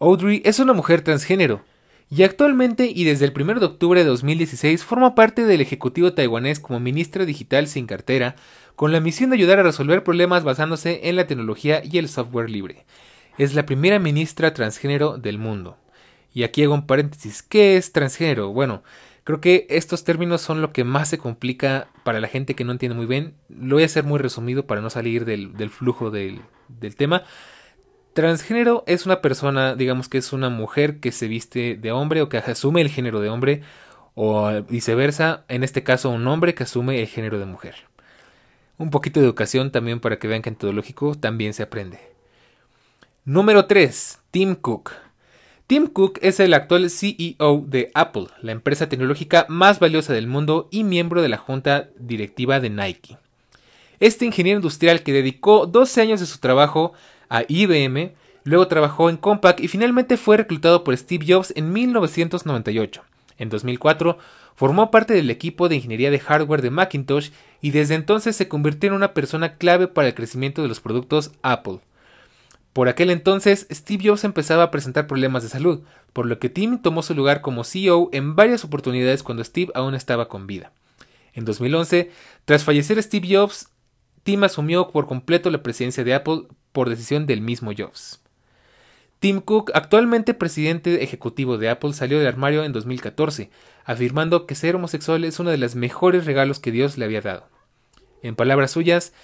Audrey 0.00 0.42
es 0.44 0.58
una 0.58 0.72
mujer 0.72 1.02
transgénero, 1.02 1.62
y 2.10 2.22
actualmente 2.22 2.90
y 2.94 3.04
desde 3.04 3.24
el 3.24 3.32
1 3.34 3.60
de 3.60 3.66
octubre 3.66 4.02
de 4.02 4.08
2016 4.08 4.84
forma 4.84 5.14
parte 5.14 5.44
del 5.44 5.60
Ejecutivo 5.60 6.12
taiwanés 6.12 6.60
como 6.60 6.80
ministra 6.80 7.24
digital 7.24 7.66
sin 7.66 7.86
cartera, 7.86 8.36
con 8.76 8.92
la 8.92 9.00
misión 9.00 9.30
de 9.30 9.36
ayudar 9.36 9.58
a 9.58 9.64
resolver 9.64 10.04
problemas 10.04 10.44
basándose 10.44 11.08
en 11.08 11.16
la 11.16 11.26
tecnología 11.26 11.82
y 11.84 11.98
el 11.98 12.08
software 12.08 12.50
libre. 12.50 12.84
Es 13.38 13.54
la 13.54 13.66
primera 13.66 13.98
ministra 13.98 14.54
transgénero 14.54 15.16
del 15.18 15.38
mundo. 15.38 15.76
Y 16.32 16.42
aquí 16.42 16.62
hago 16.62 16.74
un 16.74 16.86
paréntesis. 16.86 17.42
¿Qué 17.42 17.76
es 17.76 17.92
transgénero? 17.92 18.52
Bueno, 18.52 18.82
creo 19.22 19.40
que 19.40 19.66
estos 19.70 20.04
términos 20.04 20.40
son 20.40 20.60
lo 20.60 20.72
que 20.72 20.84
más 20.84 21.08
se 21.08 21.18
complica 21.18 21.88
para 22.02 22.20
la 22.20 22.28
gente 22.28 22.54
que 22.54 22.64
no 22.64 22.72
entiende 22.72 22.96
muy 22.96 23.06
bien. 23.06 23.34
Lo 23.48 23.76
voy 23.76 23.84
a 23.84 23.86
hacer 23.86 24.04
muy 24.04 24.18
resumido 24.18 24.66
para 24.66 24.80
no 24.80 24.90
salir 24.90 25.24
del, 25.24 25.70
flujo 25.70 26.10
del, 26.10 26.40
del 26.68 26.96
tema. 26.96 27.22
Transgénero 28.14 28.84
es 28.86 29.06
una 29.06 29.20
persona, 29.20 29.74
digamos 29.74 30.08
que 30.08 30.18
es 30.18 30.32
una 30.32 30.48
mujer 30.48 31.00
que 31.00 31.10
se 31.10 31.26
viste 31.26 31.74
de 31.74 31.90
hombre 31.90 32.22
o 32.22 32.28
que 32.28 32.38
asume 32.38 32.80
el 32.80 32.88
género 32.88 33.20
de 33.20 33.28
hombre, 33.28 33.62
o 34.14 34.62
viceversa, 34.68 35.44
en 35.48 35.64
este 35.64 35.82
caso 35.82 36.10
un 36.10 36.26
hombre 36.28 36.54
que 36.54 36.62
asume 36.62 37.00
el 37.00 37.08
género 37.08 37.40
de 37.40 37.44
mujer. 37.44 37.74
Un 38.78 38.90
poquito 38.90 39.18
de 39.18 39.26
educación 39.26 39.72
también 39.72 39.98
para 39.98 40.20
que 40.20 40.28
vean 40.28 40.42
que 40.42 40.48
en 40.48 40.56
teológico 40.56 41.16
también 41.16 41.54
se 41.54 41.64
aprende. 41.64 41.98
Número 43.24 43.66
3. 43.66 44.20
Tim 44.30 44.54
Cook. 44.54 44.92
Tim 45.66 45.88
Cook 45.88 46.18
es 46.22 46.38
el 46.38 46.54
actual 46.54 46.90
CEO 46.90 47.64
de 47.66 47.90
Apple, 47.94 48.26
la 48.42 48.52
empresa 48.52 48.88
tecnológica 48.88 49.46
más 49.48 49.80
valiosa 49.80 50.12
del 50.12 50.28
mundo 50.28 50.68
y 50.70 50.84
miembro 50.84 51.20
de 51.20 51.28
la 51.28 51.38
junta 51.38 51.88
directiva 51.98 52.60
de 52.60 52.70
Nike. 52.70 53.18
Este 53.98 54.24
ingeniero 54.24 54.58
industrial 54.58 55.02
que 55.02 55.12
dedicó 55.12 55.66
12 55.66 56.00
años 56.00 56.20
de 56.20 56.26
su 56.26 56.38
trabajo 56.38 56.92
a 57.34 57.44
IBM, 57.48 58.12
luego 58.44 58.68
trabajó 58.68 59.10
en 59.10 59.16
Compaq 59.16 59.58
y 59.58 59.66
finalmente 59.66 60.16
fue 60.16 60.36
reclutado 60.36 60.84
por 60.84 60.96
Steve 60.96 61.26
Jobs 61.28 61.52
en 61.56 61.72
1998. 61.72 63.02
En 63.38 63.48
2004 63.48 64.18
formó 64.54 64.92
parte 64.92 65.14
del 65.14 65.28
equipo 65.30 65.68
de 65.68 65.74
ingeniería 65.74 66.12
de 66.12 66.20
hardware 66.20 66.62
de 66.62 66.70
Macintosh 66.70 67.30
y 67.60 67.72
desde 67.72 67.96
entonces 67.96 68.36
se 68.36 68.46
convirtió 68.46 68.88
en 68.88 68.94
una 68.94 69.14
persona 69.14 69.56
clave 69.56 69.88
para 69.88 70.06
el 70.06 70.14
crecimiento 70.14 70.62
de 70.62 70.68
los 70.68 70.78
productos 70.78 71.32
Apple. 71.42 71.80
Por 72.72 72.88
aquel 72.88 73.10
entonces, 73.10 73.66
Steve 73.68 74.04
Jobs 74.08 74.22
empezaba 74.22 74.62
a 74.62 74.70
presentar 74.70 75.08
problemas 75.08 75.42
de 75.42 75.48
salud, 75.48 75.80
por 76.12 76.26
lo 76.26 76.38
que 76.38 76.50
Tim 76.50 76.82
tomó 76.82 77.02
su 77.02 77.14
lugar 77.14 77.40
como 77.40 77.64
CEO 77.64 78.10
en 78.12 78.36
varias 78.36 78.64
oportunidades 78.64 79.24
cuando 79.24 79.42
Steve 79.42 79.72
aún 79.74 79.96
estaba 79.96 80.28
con 80.28 80.46
vida. 80.46 80.70
En 81.32 81.44
2011, 81.44 82.12
tras 82.44 82.62
fallecer 82.62 83.02
Steve 83.02 83.28
Jobs, 83.28 83.70
Tim 84.22 84.44
asumió 84.44 84.90
por 84.90 85.08
completo 85.08 85.50
la 85.50 85.64
presidencia 85.64 86.04
de 86.04 86.14
Apple 86.14 86.44
por 86.74 86.90
decisión 86.90 87.24
del 87.24 87.40
mismo 87.40 87.70
Jobs. 87.74 88.20
Tim 89.20 89.40
Cook, 89.40 89.70
actualmente 89.72 90.34
presidente 90.34 91.02
ejecutivo 91.02 91.56
de 91.56 91.70
Apple, 91.70 91.94
salió 91.94 92.18
del 92.18 92.26
armario 92.26 92.64
en 92.64 92.72
2014, 92.72 93.48
afirmando 93.86 94.46
que 94.46 94.56
ser 94.56 94.76
homosexual 94.76 95.24
es 95.24 95.38
uno 95.38 95.50
de 95.50 95.56
los 95.56 95.76
mejores 95.76 96.26
regalos 96.26 96.58
que 96.58 96.72
Dios 96.72 96.98
le 96.98 97.06
había 97.06 97.22
dado. 97.22 97.48
En 98.22 98.34
palabras 98.34 98.72
suyas, 98.72 99.14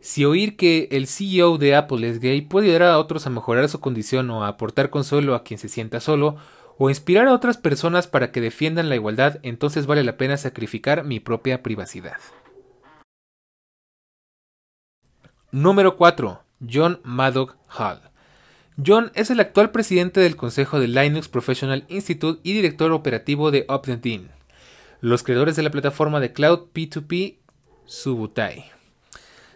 si 0.00 0.26
oír 0.26 0.56
que 0.56 0.88
el 0.92 1.06
CEO 1.06 1.56
de 1.56 1.74
Apple 1.74 2.08
es 2.08 2.20
gay 2.20 2.42
puede 2.42 2.66
ayudar 2.66 2.90
a 2.90 2.98
otros 2.98 3.26
a 3.26 3.30
mejorar 3.30 3.68
su 3.68 3.80
condición 3.80 4.30
o 4.30 4.44
a 4.44 4.48
aportar 4.48 4.90
consuelo 4.90 5.34
a 5.34 5.42
quien 5.42 5.58
se 5.58 5.68
sienta 5.68 5.98
solo, 5.98 6.36
o 6.76 6.90
inspirar 6.90 7.26
a 7.26 7.32
otras 7.32 7.56
personas 7.56 8.06
para 8.06 8.30
que 8.30 8.40
defiendan 8.40 8.88
la 8.88 8.96
igualdad, 8.96 9.40
entonces 9.42 9.86
vale 9.86 10.04
la 10.04 10.18
pena 10.18 10.36
sacrificar 10.36 11.02
mi 11.04 11.20
propia 11.20 11.62
privacidad. 11.62 12.18
Número 15.50 15.96
4. 15.96 16.43
John 16.70 17.00
Maddock 17.04 17.56
Hall. 17.68 18.00
John 18.84 19.12
es 19.14 19.30
el 19.30 19.40
actual 19.40 19.70
presidente 19.70 20.20
del 20.20 20.36
Consejo 20.36 20.80
de 20.80 20.88
Linux 20.88 21.28
Professional 21.28 21.84
Institute 21.88 22.40
y 22.42 22.52
director 22.52 22.90
operativo 22.92 23.50
de 23.50 23.64
OpenDean, 23.68 24.30
los 25.00 25.22
creadores 25.22 25.56
de 25.56 25.62
la 25.62 25.70
plataforma 25.70 26.18
de 26.20 26.32
cloud 26.32 26.70
P2P 26.74 27.36
Subutai. 27.86 28.64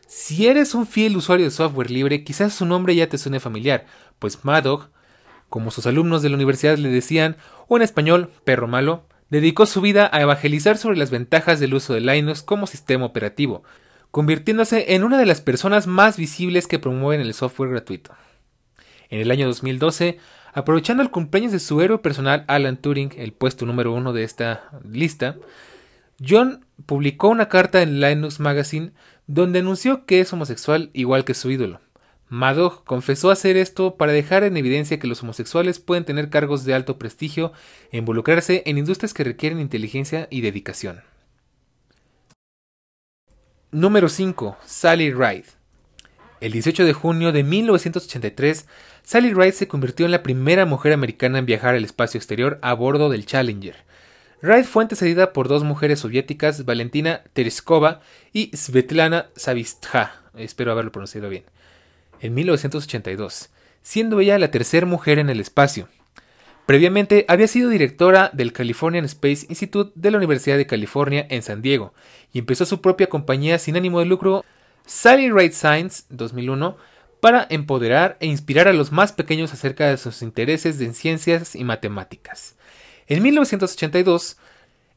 Si 0.06 0.46
eres 0.46 0.74
un 0.74 0.86
fiel 0.86 1.16
usuario 1.16 1.46
de 1.46 1.50
software 1.50 1.90
libre, 1.90 2.24
quizás 2.24 2.54
su 2.54 2.64
nombre 2.64 2.94
ya 2.94 3.08
te 3.08 3.18
suene 3.18 3.40
familiar, 3.40 3.86
pues 4.18 4.44
Maddock, 4.44 4.88
como 5.48 5.70
sus 5.70 5.86
alumnos 5.86 6.22
de 6.22 6.28
la 6.28 6.36
universidad 6.36 6.78
le 6.78 6.88
decían, 6.88 7.36
o 7.66 7.76
en 7.76 7.82
español, 7.82 8.30
perro 8.44 8.68
malo, 8.68 9.04
dedicó 9.30 9.66
su 9.66 9.80
vida 9.80 10.08
a 10.12 10.20
evangelizar 10.20 10.78
sobre 10.78 10.96
las 10.96 11.10
ventajas 11.10 11.60
del 11.60 11.74
uso 11.74 11.92
de 11.92 12.00
Linux 12.00 12.42
como 12.42 12.66
sistema 12.66 13.04
operativo, 13.04 13.64
convirtiéndose 14.18 14.96
en 14.96 15.04
una 15.04 15.16
de 15.16 15.26
las 15.26 15.40
personas 15.40 15.86
más 15.86 16.16
visibles 16.16 16.66
que 16.66 16.80
promueven 16.80 17.24
el 17.24 17.34
software 17.34 17.70
gratuito. 17.70 18.16
En 19.10 19.20
el 19.20 19.30
año 19.30 19.46
2012, 19.46 20.18
aprovechando 20.52 21.04
el 21.04 21.10
cumpleaños 21.10 21.52
de 21.52 21.60
su 21.60 21.80
héroe 21.80 21.98
personal 21.98 22.44
Alan 22.48 22.78
Turing, 22.78 23.12
el 23.16 23.32
puesto 23.32 23.64
número 23.64 23.92
uno 23.92 24.12
de 24.12 24.24
esta 24.24 24.70
lista, 24.90 25.36
John 26.20 26.66
publicó 26.84 27.28
una 27.28 27.48
carta 27.48 27.80
en 27.80 28.00
Linux 28.00 28.40
Magazine 28.40 28.90
donde 29.28 29.60
anunció 29.60 30.04
que 30.04 30.18
es 30.18 30.32
homosexual 30.32 30.90
igual 30.94 31.24
que 31.24 31.34
su 31.34 31.52
ídolo. 31.52 31.80
Madoff 32.28 32.80
confesó 32.80 33.30
hacer 33.30 33.56
esto 33.56 33.94
para 33.94 34.10
dejar 34.10 34.42
en 34.42 34.56
evidencia 34.56 34.98
que 34.98 35.06
los 35.06 35.22
homosexuales 35.22 35.78
pueden 35.78 36.04
tener 36.04 36.28
cargos 36.28 36.64
de 36.64 36.74
alto 36.74 36.98
prestigio 36.98 37.52
e 37.92 37.98
involucrarse 37.98 38.64
en 38.66 38.78
industrias 38.78 39.14
que 39.14 39.22
requieren 39.22 39.60
inteligencia 39.60 40.26
y 40.28 40.40
dedicación. 40.40 41.02
Número 43.70 44.08
5. 44.08 44.56
Sally 44.64 45.12
Ride. 45.12 45.44
El 46.40 46.52
18 46.52 46.86
de 46.86 46.94
junio 46.94 47.32
de 47.32 47.42
1983, 47.42 48.66
Sally 49.02 49.34
Ride 49.34 49.52
se 49.52 49.68
convirtió 49.68 50.06
en 50.06 50.12
la 50.12 50.22
primera 50.22 50.64
mujer 50.64 50.94
americana 50.94 51.38
en 51.38 51.44
viajar 51.44 51.74
al 51.74 51.84
espacio 51.84 52.16
exterior 52.16 52.58
a 52.62 52.72
bordo 52.72 53.10
del 53.10 53.26
Challenger. 53.26 53.76
Wright 54.40 54.64
fue 54.64 54.84
antecedida 54.84 55.34
por 55.34 55.48
dos 55.48 55.64
mujeres 55.64 56.00
soviéticas, 56.00 56.64
Valentina 56.64 57.24
Tereskova 57.34 58.00
y 58.32 58.56
Svetlana 58.56 59.26
Savistja, 59.36 60.22
espero 60.34 60.72
haberlo 60.72 60.90
pronunciado 60.90 61.28
bien, 61.28 61.44
en 62.20 62.32
1982, 62.32 63.50
siendo 63.82 64.18
ella 64.20 64.38
la 64.38 64.50
tercera 64.50 64.86
mujer 64.86 65.18
en 65.18 65.28
el 65.28 65.40
espacio. 65.40 65.88
Previamente 66.68 67.24
había 67.28 67.48
sido 67.48 67.70
directora 67.70 68.30
del 68.34 68.52
Californian 68.52 69.06
Space 69.06 69.46
Institute 69.48 69.90
de 69.94 70.10
la 70.10 70.18
Universidad 70.18 70.58
de 70.58 70.66
California 70.66 71.26
en 71.30 71.42
San 71.42 71.62
Diego 71.62 71.94
y 72.30 72.40
empezó 72.40 72.66
su 72.66 72.82
propia 72.82 73.08
compañía 73.08 73.58
sin 73.58 73.78
ánimo 73.78 74.00
de 74.00 74.04
lucro, 74.04 74.44
Sally 74.84 75.30
Wright 75.30 75.54
Science 75.54 76.02
2001, 76.10 76.76
para 77.20 77.46
empoderar 77.48 78.18
e 78.20 78.26
inspirar 78.26 78.68
a 78.68 78.74
los 78.74 78.92
más 78.92 79.12
pequeños 79.12 79.54
acerca 79.54 79.88
de 79.88 79.96
sus 79.96 80.20
intereses 80.20 80.78
en 80.82 80.92
ciencias 80.92 81.56
y 81.56 81.64
matemáticas. 81.64 82.54
En 83.06 83.22
1982, 83.22 84.36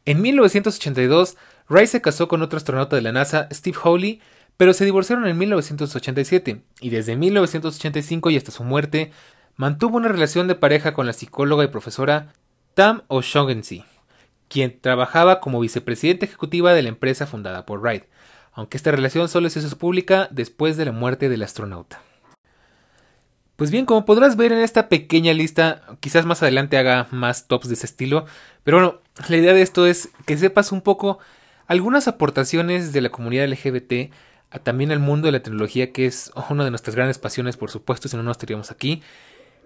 en 0.03 0.21
1982, 0.21 1.37
Wright 1.69 1.87
se 1.87 2.01
casó 2.01 2.27
con 2.27 2.41
otro 2.41 2.57
astronauta 2.57 2.97
de 2.97 3.01
la 3.01 3.13
NASA, 3.13 3.47
Steve 3.49 3.77
Hawley, 3.81 4.19
pero 4.57 4.73
se 4.73 4.83
divorciaron 4.83 5.25
en 5.25 5.37
1987 5.37 6.63
y 6.81 6.89
desde 6.89 7.15
1985 7.15 8.29
y 8.29 8.35
hasta 8.35 8.51
su 8.51 8.65
muerte 8.65 9.13
mantuvo 9.55 9.97
una 9.97 10.07
relación 10.07 10.47
de 10.47 10.55
pareja 10.55 10.93
con 10.93 11.05
la 11.05 11.13
psicóloga 11.13 11.63
y 11.63 11.67
profesora 11.67 12.33
Tam 12.73 13.03
O'Shaughnessy, 13.07 13.83
quien 14.47 14.79
trabajaba 14.79 15.39
como 15.39 15.59
vicepresidenta 15.59 16.25
ejecutiva 16.25 16.73
de 16.73 16.81
la 16.83 16.89
empresa 16.89 17.27
fundada 17.27 17.65
por 17.65 17.79
Wright, 17.81 18.05
aunque 18.53 18.77
esta 18.77 18.91
relación 18.91 19.29
solo 19.29 19.49
se 19.49 19.59
hizo 19.59 19.77
pública 19.77 20.27
después 20.31 20.77
de 20.77 20.85
la 20.85 20.91
muerte 20.91 21.29
del 21.29 21.43
astronauta. 21.43 22.01
Pues 23.55 23.69
bien, 23.69 23.85
como 23.85 24.05
podrás 24.05 24.37
ver 24.37 24.51
en 24.51 24.59
esta 24.59 24.89
pequeña 24.89 25.33
lista, 25.33 25.83
quizás 25.99 26.25
más 26.25 26.41
adelante 26.41 26.77
haga 26.77 27.07
más 27.11 27.47
tops 27.47 27.67
de 27.67 27.75
ese 27.75 27.85
estilo, 27.85 28.25
pero 28.63 28.77
bueno, 28.77 29.01
la 29.29 29.37
idea 29.37 29.53
de 29.53 29.61
esto 29.61 29.85
es 29.85 30.09
que 30.25 30.37
sepas 30.37 30.71
un 30.71 30.81
poco 30.81 31.19
algunas 31.67 32.07
aportaciones 32.07 32.91
de 32.91 33.01
la 33.01 33.09
comunidad 33.09 33.47
LGBT 33.47 34.11
a 34.49 34.59
también 34.59 34.91
al 34.91 34.99
mundo 34.99 35.27
de 35.27 35.31
la 35.31 35.43
tecnología, 35.43 35.91
que 35.91 36.05
es 36.05 36.31
una 36.49 36.63
de 36.65 36.71
nuestras 36.71 36.95
grandes 36.95 37.19
pasiones, 37.19 37.55
por 37.55 37.71
supuesto, 37.71 38.09
si 38.09 38.17
no, 38.17 38.23
no 38.23 38.31
estaríamos 38.31 38.71
aquí. 38.71 39.01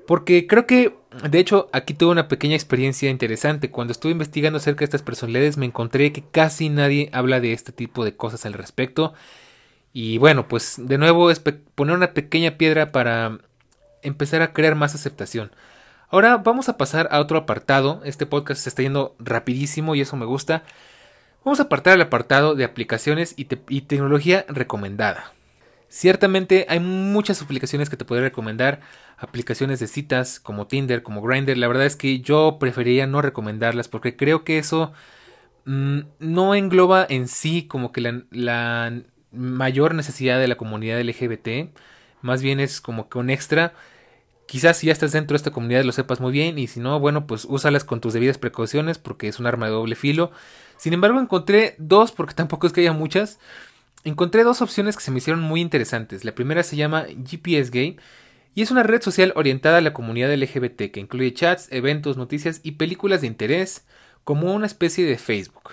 Porque 0.08 0.48
creo 0.48 0.68
que, 0.68 0.96
de 1.30 1.40
hecho, 1.40 1.70
aquí 1.74 1.94
tuve 1.94 2.12
una 2.12 2.28
pequeña 2.28 2.56
experiencia 2.56 3.10
interesante. 3.10 3.72
Cuando 3.72 3.92
estuve 3.92 4.12
investigando 4.12 4.58
acerca 4.58 4.80
de 4.80 4.86
estas 4.86 5.02
personalidades, 5.02 5.58
me 5.58 5.66
encontré 5.66 6.12
que 6.12 6.24
casi 6.24 6.70
nadie 6.70 7.10
habla 7.12 7.40
de 7.40 7.54
este 7.54 7.72
tipo 7.72 8.06
de 8.06 8.16
cosas 8.16 8.46
al 8.46 8.54
respecto. 8.54 9.14
Y 9.94 10.18
bueno, 10.18 10.48
pues 10.48 10.76
de 10.78 10.98
nuevo 10.98 11.32
es 11.32 11.40
poner 11.40 11.96
una 11.96 12.14
pequeña 12.14 12.58
piedra 12.58 12.92
para 12.92 13.40
empezar 14.04 14.42
a 14.42 14.54
crear 14.54 14.76
más 14.76 14.94
aceptación. 14.94 15.52
Ahora 16.10 16.38
vamos 16.38 16.70
a 16.70 16.78
pasar 16.78 17.08
a 17.12 17.20
otro 17.20 17.38
apartado. 17.38 18.02
Este 18.06 18.26
podcast 18.26 18.62
se 18.62 18.70
está 18.70 18.84
yendo 18.84 19.16
rapidísimo 19.20 19.96
y 19.96 20.02
eso 20.02 20.16
me 20.18 20.26
gusta. 20.26 20.64
Vamos 21.44 21.60
a 21.60 21.64
apartar 21.64 21.96
el 21.96 22.02
apartado 22.02 22.56
de 22.56 22.64
aplicaciones 22.64 23.34
y, 23.38 23.48
y 23.70 23.82
tecnología 23.82 24.46
recomendada. 24.48 25.32
Ciertamente 25.88 26.66
hay 26.70 26.80
muchas 26.80 27.42
aplicaciones 27.42 27.90
que 27.90 27.98
te 27.98 28.06
podría 28.06 28.26
recomendar, 28.26 28.82
aplicaciones 29.18 29.80
de 29.80 29.88
citas 29.88 30.40
como 30.40 30.68
Tinder, 30.68 31.04
como 31.04 31.22
Grindr. 31.22 31.58
La 31.58 31.68
verdad 31.68 31.86
es 31.86 31.96
que 31.96 32.20
yo 32.20 32.58
preferiría 32.60 33.08
no 33.08 33.22
recomendarlas 33.22 33.88
porque 33.88 34.16
creo 34.16 34.44
que 34.44 34.58
eso 34.58 34.94
mm, 35.66 36.00
no 36.20 36.56
engloba 36.56 37.06
en 37.08 37.28
sí 37.28 37.68
como 37.68 37.92
que 37.92 38.02
la, 38.02 38.24
la, 38.32 38.94
mayor 39.32 39.94
necesidad 39.96 40.40
de 40.40 40.48
la 40.48 40.58
comunidad 40.58 41.00
LGBT. 41.00 41.76
Más 42.22 42.42
bien 42.42 42.60
es 42.60 42.82
como 42.82 43.10
que 43.10 43.18
un 43.18 43.30
extra. 43.30 43.74
Quizás 44.48 44.78
si 44.78 44.88
ya 44.88 44.94
estás 44.94 45.12
dentro 45.12 45.34
de 45.36 45.38
esta 45.38 45.52
comunidad 45.52 45.84
lo 45.84 45.92
sepas 45.92 46.20
muy 46.20 46.32
bien 46.32 46.60
y 46.60 46.68
si 46.68 46.80
no, 46.80 47.00
bueno, 47.00 47.28
pues 47.28 47.46
úsalas 47.46 47.84
con 47.84 48.00
tus 48.02 48.14
debidas 48.14 48.38
precauciones 48.38 49.00
porque 49.00 49.28
es 49.28 49.40
un 49.40 49.48
arma 49.48 49.68
de 49.68 49.74
doble 49.74 49.96
filo. 49.96 50.32
Sin 50.78 50.94
embargo, 50.94 51.20
encontré 51.20 51.76
dos 51.78 52.12
porque 52.12 52.34
tampoco 52.36 52.68
es 52.68 52.74
que 52.74 52.82
haya 52.82 52.94
muchas. 52.94 53.40
Encontré 54.06 54.44
dos 54.44 54.62
opciones 54.62 54.96
que 54.96 55.02
se 55.02 55.10
me 55.10 55.18
hicieron 55.18 55.42
muy 55.42 55.62
interesantes. 55.62 56.24
La 56.24 56.36
primera 56.36 56.62
se 56.62 56.76
llama 56.76 57.08
GPS 57.28 57.72
Gay 57.72 57.98
y 58.54 58.62
es 58.62 58.70
una 58.70 58.84
red 58.84 59.02
social 59.02 59.34
orientada 59.36 59.80
a 59.80 59.82
la 59.82 59.94
comunidad 59.94 60.32
LGBT 60.32 60.92
que 60.92 61.00
incluye 61.00 61.34
chats, 61.34 61.68
eventos, 61.72 62.16
noticias 62.16 62.62
y 62.62 62.74
películas 62.74 63.22
de 63.22 63.28
interés 63.28 63.84
como 64.24 64.54
una 64.54 64.68
especie 64.68 65.06
de 65.06 65.18
Facebook. 65.18 65.72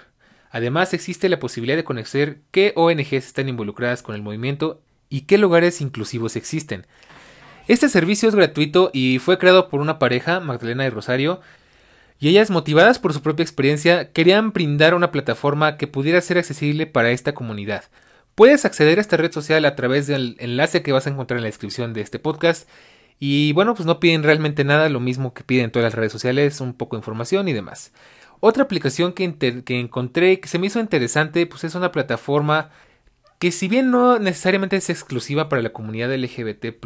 Además 0.51 0.95
existe 0.95 1.29
la 1.29 1.39
posibilidad 1.39 1.77
de 1.77 1.85
conocer 1.85 2.39
qué 2.51 2.73
ONGs 2.75 3.13
están 3.13 3.51
involucradas 3.51 4.03
con 4.03 4.15
el 4.15 4.23
movimiento 4.23 4.81
y 5.11 5.23
qué 5.23 5.37
lugares 5.37 5.83
inclusivos 5.83 6.35
existen. 6.35 6.87
Este 7.69 7.91
servicio 7.91 8.31
es 8.31 8.35
gratuito 8.35 8.91
y 8.95 9.19
fue 9.19 9.37
creado 9.37 9.69
por 9.69 9.83
una 9.83 9.99
pareja, 9.99 10.41
Magdalena 10.41 10.87
y 10.87 10.91
Rosario, 10.91 11.43
y 12.19 12.29
ellas, 12.29 12.51
motivadas 12.51 12.99
por 12.99 13.13
su 13.13 13.21
propia 13.21 13.43
experiencia, 13.43 14.11
querían 14.13 14.53
brindar 14.53 14.95
una 14.95 15.11
plataforma 15.11 15.77
que 15.77 15.87
pudiera 15.87 16.21
ser 16.23 16.39
accesible 16.39 16.87
para 16.87 17.11
esta 17.11 17.35
comunidad. 17.35 17.85
Puedes 18.35 18.65
acceder 18.65 18.99
a 18.99 19.01
esta 19.01 19.17
red 19.17 19.33
social 19.33 19.65
a 19.65 19.77
través 19.77 20.07
del 20.07 20.37
enlace 20.39 20.83
que 20.83 20.93
vas 20.93 21.07
a 21.07 21.11
encontrar 21.11 21.39
en 21.39 21.43
la 21.43 21.49
descripción 21.49 21.93
de 21.93 22.01
este 22.01 22.19
podcast. 22.19 22.69
Y 23.19 23.53
bueno, 23.53 23.75
pues 23.75 23.87
no 23.87 24.01
piden 24.01 24.23
realmente 24.23 24.65
nada, 24.65 24.89
lo 24.89 25.01
mismo 25.01 25.35
que 25.35 25.45
piden 25.45 25.71
todas 25.71 25.85
las 25.85 25.95
redes 25.95 26.13
sociales, 26.13 26.61
un 26.61 26.75
poco 26.75 26.97
de 26.97 27.01
información 27.01 27.49
y 27.49 27.53
demás. 27.53 27.93
Otra 28.41 28.65
aplicación 28.65 29.13
que, 29.13 29.35
que 29.65 29.79
encontré 29.79 30.41
que 30.41 30.49
se 30.49 30.59
me 30.59 30.67
hizo 30.67 30.81
interesante, 30.81 31.47
pues 31.47 31.65
es 31.65 31.75
una 31.75 31.93
plataforma 31.93 32.71
que 33.43 33.51
si 33.51 33.67
bien 33.67 33.91
no 33.91 34.21
necesariamente 34.21 34.77
es 34.77 34.89
exclusiva 34.89 35.49
para 35.49 35.63
la 35.63 35.73
comunidad 35.73 36.15
LGBT, 36.15 36.77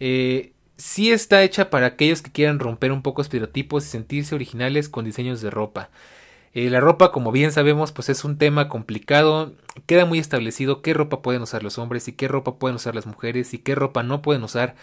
eh, 0.00 0.52
sí 0.78 1.12
está 1.12 1.42
hecha 1.42 1.68
para 1.68 1.86
aquellos 1.86 2.22
que 2.22 2.32
quieran 2.32 2.58
romper 2.58 2.92
un 2.92 3.02
poco 3.02 3.20
estereotipos 3.20 3.84
y 3.84 3.88
sentirse 3.88 4.34
originales 4.34 4.88
con 4.88 5.04
diseños 5.04 5.42
de 5.42 5.50
ropa. 5.50 5.90
Eh, 6.54 6.70
la 6.70 6.80
ropa, 6.80 7.10
como 7.10 7.32
bien 7.32 7.50
sabemos, 7.52 7.90
pues 7.92 8.08
es 8.08 8.24
un 8.24 8.38
tema 8.38 8.68
complicado. 8.68 9.54
Queda 9.86 10.04
muy 10.04 10.20
establecido 10.20 10.82
qué 10.82 10.94
ropa 10.94 11.20
pueden 11.20 11.42
usar 11.42 11.64
los 11.64 11.78
hombres 11.78 12.06
y 12.06 12.12
qué 12.12 12.28
ropa 12.28 12.58
pueden 12.58 12.76
usar 12.76 12.94
las 12.94 13.06
mujeres 13.06 13.52
y 13.54 13.58
qué 13.58 13.74
ropa 13.74 14.04
no 14.04 14.22
pueden 14.22 14.44
usar. 14.44 14.76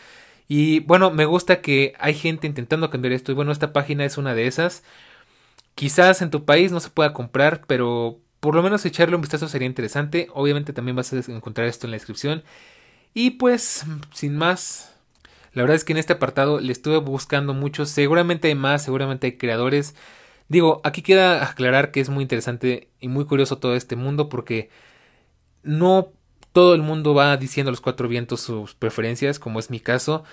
Y 0.50 0.82
bueno, 0.82 1.12
me 1.12 1.26
gusta 1.26 1.62
que 1.62 1.94
hay 2.00 2.14
gente 2.14 2.46
intentando 2.48 2.90
cambiar 2.90 3.14
esto 3.14 3.32
y 3.32 3.36
bueno, 3.36 3.54
esta 3.54 3.72
página 3.74 4.04
es 4.06 4.18
una 4.18 4.36
de 4.36 4.48
esas. 4.48 4.84
Quizás 5.76 6.22
en 6.22 6.32
tu 6.32 6.46
país 6.46 6.72
no 6.74 6.82
se 6.82 6.90
pueda 6.90 7.14
comprar, 7.14 7.64
pero 7.68 8.20
por 8.42 8.56
lo 8.56 8.64
menos 8.64 8.86
echarle 8.86 9.16
un 9.16 9.22
vistazo 9.22 9.48
sería 9.48 9.68
interesante. 9.68 10.28
Obviamente 10.34 10.74
también 10.74 10.98
vas 10.98 11.14
a 11.14 11.18
encontrar 11.32 11.68
esto 11.68 11.88
en 11.88 11.92
la 11.92 11.96
descripción. 11.96 12.44
Y 13.14 13.32
pues, 13.32 13.86
sin 14.14 14.38
más, 14.38 14.94
la 15.54 15.64
verdad 15.64 15.76
es 15.78 15.86
que 15.86 15.94
en 15.94 16.00
este 16.00 16.14
apartado 16.14 16.60
le 16.60 16.72
estuve 16.74 16.98
buscando 16.98 17.54
mucho. 17.54 17.86
Seguramente 17.86 18.50
hay 18.50 18.56
más, 18.56 18.84
seguramente 18.84 19.28
hay 19.28 19.38
creadores. 19.38 19.96
Digo, 20.52 20.82
aquí 20.84 21.02
queda 21.02 21.46
aclarar 21.50 21.92
que 21.92 22.02
es 22.02 22.10
muy 22.10 22.24
interesante 22.24 22.90
y 23.00 23.08
muy 23.08 23.24
curioso 23.24 23.60
todo 23.60 23.74
este 23.74 23.96
mundo 23.96 24.28
porque 24.28 24.70
no 25.64 26.10
todo 26.52 26.76
el 26.76 26.82
mundo 26.82 27.14
va 27.14 27.38
diciendo 27.38 27.70
a 27.70 27.72
los 27.72 27.80
cuatro 27.80 28.10
vientos 28.10 28.42
sus 28.42 28.76
preferencias, 28.76 29.40
como 29.40 29.62
es 29.62 29.70
mi 29.70 29.80
caso. 29.80 30.26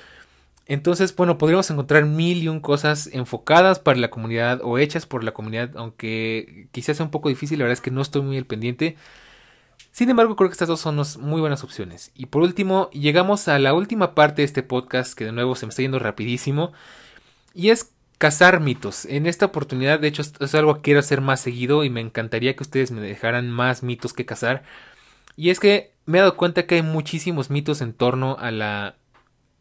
Entonces, 0.67 1.15
bueno, 1.15 1.39
podríamos 1.39 1.71
encontrar 1.71 2.05
mil 2.05 2.43
y 2.43 2.49
un 2.49 2.59
cosas 2.59 3.09
enfocadas 3.13 3.79
para 3.79 4.01
la 4.01 4.11
comunidad 4.11 4.61
o 4.65 4.79
hechas 4.79 5.07
por 5.07 5.23
la 5.23 5.31
comunidad, 5.31 5.71
aunque 5.77 6.67
quizás 6.73 6.97
sea 6.97 7.07
un 7.07 7.13
poco 7.13 7.29
difícil, 7.29 7.61
la 7.61 7.67
verdad 7.67 7.75
es 7.75 7.81
que 7.81 7.93
no 7.93 8.03
estoy 8.03 8.23
muy 8.23 8.39
al 8.39 8.45
pendiente. 8.45 8.97
Sin 9.93 10.11
embargo, 10.11 10.35
creo 10.35 10.51
que 10.51 10.55
estas 10.55 10.67
dos 10.67 10.81
son 10.81 11.01
muy 11.21 11.41
buenas 11.41 11.63
opciones. 11.63 12.11
Y 12.17 12.27
por 12.27 12.43
último, 12.43 12.91
llegamos 12.91 13.47
a 13.47 13.57
la 13.61 13.73
última 13.73 14.17
parte 14.17 14.43
de 14.43 14.47
este 14.47 14.65
podcast, 14.65 15.17
que 15.17 15.27
de 15.27 15.33
nuevo 15.33 15.55
se 15.55 15.67
me 15.67 15.71
está 15.71 15.83
yendo 15.83 16.01
rapidísimo, 16.01 16.73
y 17.55 17.71
es 17.71 17.93
cazar 18.19 18.61
mitos. 18.61 19.05
En 19.07 19.27
esta 19.27 19.47
oportunidad, 19.47 20.01
de 20.01 20.09
hecho, 20.09 20.23
es 20.23 20.55
algo 20.55 20.75
que 20.77 20.83
quiero 20.83 21.01
hacer 21.01 21.21
más 21.21 21.41
seguido 21.41 21.85
y 21.85 21.91
me 21.91 22.01
encantaría 22.01 22.55
que 22.55 22.65
ustedes 22.65 22.91
me 22.91 23.01
dejaran 23.01 23.51
más 23.51 23.83
mitos 23.83 24.13
que 24.13 24.27
cazar. 24.27 24.65
Y 25.37 25.51
es 25.51 25.61
que 25.61 25.95
me 26.05 26.19
he 26.19 26.21
dado 26.21 26.37
cuenta 26.37 26.67
que 26.67 26.77
hay 26.77 26.83
muchísimos 26.83 27.49
mitos 27.49 27.81
en 27.81 27.93
torno 27.93 28.37
a 28.41 28.51
la, 28.51 28.97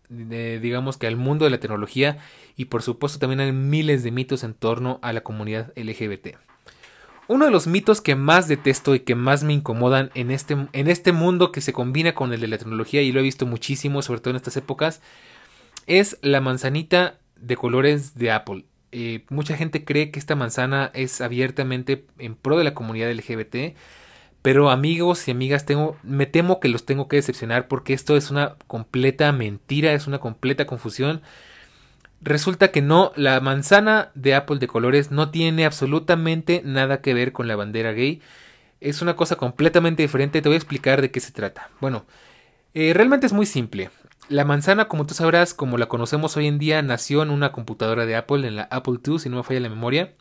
digamos 0.10 0.98
que 0.98 1.08
al 1.08 1.16
mundo 1.16 1.46
de 1.46 1.52
la 1.52 1.60
tecnología 1.60 2.18
y 2.56 2.66
por 2.66 2.82
supuesto 2.82 3.20
también 3.20 3.42
hay 3.42 3.52
miles 3.52 4.04
de 4.04 4.12
mitos 4.12 4.44
en 4.44 4.54
torno 4.54 5.00
a 5.04 5.14
la 5.14 5.22
comunidad 5.22 5.72
LGBT. 5.76 6.38
Uno 7.28 7.46
de 7.46 7.52
los 7.52 7.68
mitos 7.68 8.00
que 8.00 8.16
más 8.16 8.48
detesto 8.48 8.96
y 8.96 9.02
que 9.02 9.14
más 9.14 9.44
me 9.44 9.54
incomodan 9.54 10.10
en 10.16 10.32
este, 10.32 10.56
en 10.72 10.88
este 10.88 11.12
mundo 11.12 11.52
que 11.52 11.62
se 11.62 11.74
combina 11.74 12.16
con 12.16 12.32
el 12.32 12.40
de 12.40 12.48
la 12.48 12.58
tecnología 12.58 13.02
y 13.02 13.12
lo 13.12 13.20
he 13.20 13.24
visto 13.24 13.46
muchísimo, 13.46 14.02
sobre 14.02 14.22
todo 14.22 14.32
en 14.32 14.38
estas 14.38 14.56
épocas, 14.56 15.02
es 15.86 16.18
la 16.22 16.40
manzanita 16.40 17.20
de 17.42 17.56
colores 17.56 18.16
de 18.16 18.32
Apple. 18.32 18.66
Eh, 18.92 19.26
mucha 19.30 19.58
gente 19.58 19.84
cree 19.84 20.12
que 20.12 20.20
esta 20.20 20.36
manzana 20.36 20.92
es 20.94 21.22
abiertamente 21.22 22.06
en 22.18 22.36
pro 22.36 22.58
de 22.58 22.64
la 22.64 22.74
comunidad 22.74 23.12
LGBT, 23.12 23.76
pero 24.42 24.70
amigos 24.70 25.28
y 25.28 25.32
amigas, 25.32 25.66
tengo, 25.66 25.98
me 26.04 26.26
temo 26.26 26.60
que 26.60 26.70
los 26.70 26.86
tengo 26.86 27.08
que 27.08 27.18
decepcionar 27.18 27.68
porque 27.68 27.94
esto 27.94 28.16
es 28.16 28.32
una 28.32 28.56
completa 28.68 29.32
mentira, 29.34 29.94
es 29.94 30.08
una 30.08 30.20
completa 30.20 30.66
confusión. 30.66 31.22
Resulta 32.22 32.72
que 32.72 32.82
no, 32.82 33.12
la 33.16 33.40
manzana 33.42 34.12
de 34.16 34.36
Apple 34.36 34.60
de 34.60 34.68
colores 34.68 35.12
no 35.12 35.32
tiene 35.32 35.66
absolutamente 35.66 36.62
nada 36.64 37.02
que 37.02 37.14
ver 37.14 37.34
con 37.34 37.48
la 37.48 37.56
bandera 37.56 37.92
gay. 37.92 38.22
Es 38.82 39.02
una 39.02 39.16
cosa 39.16 39.36
completamente 39.36 40.02
diferente. 40.04 40.42
Te 40.42 40.50
voy 40.50 40.56
a 40.56 40.58
explicar 40.58 41.02
de 41.02 41.12
qué 41.12 41.20
se 41.20 41.32
trata. 41.32 41.70
Bueno, 41.80 42.06
eh, 42.74 42.94
realmente 42.94 43.28
es 43.28 43.34
muy 43.34 43.46
simple. 43.46 43.90
La 44.30 44.44
manzana, 44.44 44.88
como 44.88 45.06
tú 45.06 45.14
sabrás, 45.14 45.54
como 45.54 45.78
la 45.78 45.88
conocemos 45.88 46.36
hoy 46.36 46.48
en 46.48 46.60
día, 46.60 46.82
nació 46.82 47.24
en 47.24 47.30
una 47.30 47.52
computadora 47.54 48.06
de 48.06 48.16
Apple, 48.16 48.46
en 48.48 48.58
la 48.58 48.64
Apple 48.64 49.00
II, 49.06 49.20
si 49.20 49.30
no 49.30 49.38
me 49.38 49.44
falla 49.44 49.62
la 49.62 49.70
memoria. 49.70 50.16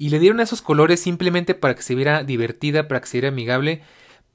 y 0.00 0.10
le 0.10 0.20
dieron 0.20 0.38
esos 0.40 0.62
colores 0.62 1.00
simplemente 1.00 1.54
para 1.54 1.74
que 1.74 1.82
se 1.82 1.96
viera 1.96 2.22
divertida, 2.22 2.86
para 2.86 3.00
que 3.00 3.08
se 3.08 3.18
viera 3.18 3.28
amigable, 3.28 3.82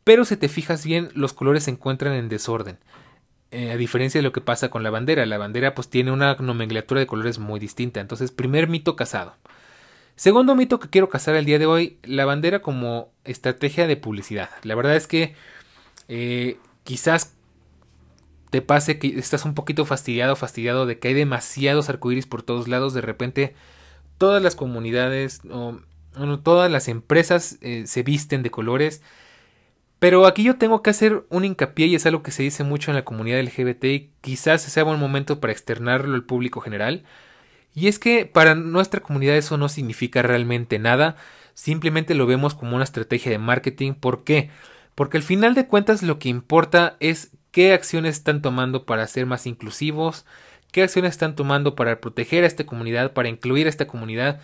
pero 0.03 0.25
si 0.25 0.35
te 0.37 0.49
fijas 0.49 0.85
bien, 0.85 1.09
los 1.15 1.33
colores 1.33 1.63
se 1.63 1.71
encuentran 1.71 2.13
en 2.13 2.29
desorden. 2.29 2.77
Eh, 3.51 3.71
a 3.71 3.77
diferencia 3.77 4.19
de 4.19 4.23
lo 4.23 4.31
que 4.33 4.41
pasa 4.41 4.69
con 4.69 4.83
la 4.83 4.89
bandera, 4.89 5.25
la 5.25 5.37
bandera 5.37 5.75
pues 5.75 5.89
tiene 5.89 6.11
una 6.11 6.35
nomenclatura 6.35 6.99
de 6.99 7.07
colores 7.07 7.39
muy 7.39 7.59
distinta. 7.59 8.01
Entonces, 8.01 8.31
primer 8.31 8.67
mito 8.67 8.95
casado. 8.95 9.35
Segundo 10.15 10.55
mito 10.55 10.79
que 10.79 10.89
quiero 10.89 11.09
casar 11.09 11.35
el 11.35 11.45
día 11.45 11.59
de 11.59 11.65
hoy, 11.65 11.97
la 12.03 12.25
bandera 12.25 12.61
como 12.61 13.11
estrategia 13.23 13.87
de 13.87 13.97
publicidad. 13.97 14.49
La 14.63 14.75
verdad 14.75 14.95
es 14.95 15.07
que 15.07 15.35
eh, 16.07 16.57
quizás 16.83 17.33
te 18.53 18.61
pase 18.61 18.99
que 18.99 19.17
estás 19.17 19.45
un 19.45 19.55
poquito 19.55 19.83
fastidiado, 19.83 20.35
fastidiado 20.35 20.85
de 20.85 20.99
que 20.99 21.07
hay 21.07 21.15
demasiados 21.15 21.89
arcoíris 21.89 22.27
por 22.27 22.43
todos 22.43 22.67
lados. 22.67 22.93
De 22.93 23.01
repente, 23.01 23.55
todas 24.19 24.43
las 24.43 24.55
comunidades, 24.55 25.41
o, 25.49 25.79
todas 26.43 26.71
las 26.71 26.87
empresas 26.87 27.57
eh, 27.61 27.85
se 27.87 28.03
visten 28.03 28.43
de 28.43 28.51
colores. 28.51 29.01
Pero 29.97 30.27
aquí 30.27 30.43
yo 30.43 30.57
tengo 30.57 30.83
que 30.83 30.91
hacer 30.91 31.25
un 31.29 31.45
hincapié 31.45 31.87
y 31.87 31.95
es 31.95 32.05
algo 32.05 32.21
que 32.21 32.29
se 32.29 32.43
dice 32.43 32.63
mucho 32.63 32.91
en 32.91 32.95
la 32.95 33.03
comunidad 33.03 33.41
LGBT 33.41 33.85
y 33.85 34.11
quizás 34.21 34.61
sea 34.61 34.83
buen 34.83 34.99
momento 34.99 35.39
para 35.39 35.51
externarlo 35.51 36.13
al 36.13 36.23
público 36.23 36.61
general. 36.61 37.05
Y 37.73 37.87
es 37.87 37.97
que 37.97 38.27
para 38.27 38.53
nuestra 38.53 38.99
comunidad 39.01 39.35
eso 39.35 39.57
no 39.57 39.67
significa 39.67 40.21
realmente 40.21 40.77
nada, 40.77 41.15
simplemente 41.55 42.13
lo 42.13 42.27
vemos 42.27 42.53
como 42.53 42.75
una 42.75 42.83
estrategia 42.83 43.31
de 43.31 43.39
marketing. 43.39 43.93
¿Por 43.93 44.23
qué? 44.23 44.51
Porque 44.93 45.17
al 45.17 45.23
final 45.23 45.55
de 45.55 45.65
cuentas 45.65 46.03
lo 46.03 46.19
que 46.19 46.29
importa 46.29 46.97
es 46.99 47.31
qué 47.53 47.73
acciones 47.73 48.17
están 48.17 48.41
tomando 48.41 48.85
para 48.85 49.07
ser 49.07 49.27
más 49.27 49.47
inclusivos, 49.47 50.25
qué 50.73 50.83
acciones 50.83 51.11
están 51.11 51.35
tomando 51.35 51.75
para 51.75 52.01
proteger 52.01 52.43
a 52.43 52.47
esta 52.47 52.65
comunidad, 52.65 53.13
para 53.13 53.29
incluir 53.29 53.67
a 53.67 53.69
esta 53.69 53.87
comunidad. 53.87 54.41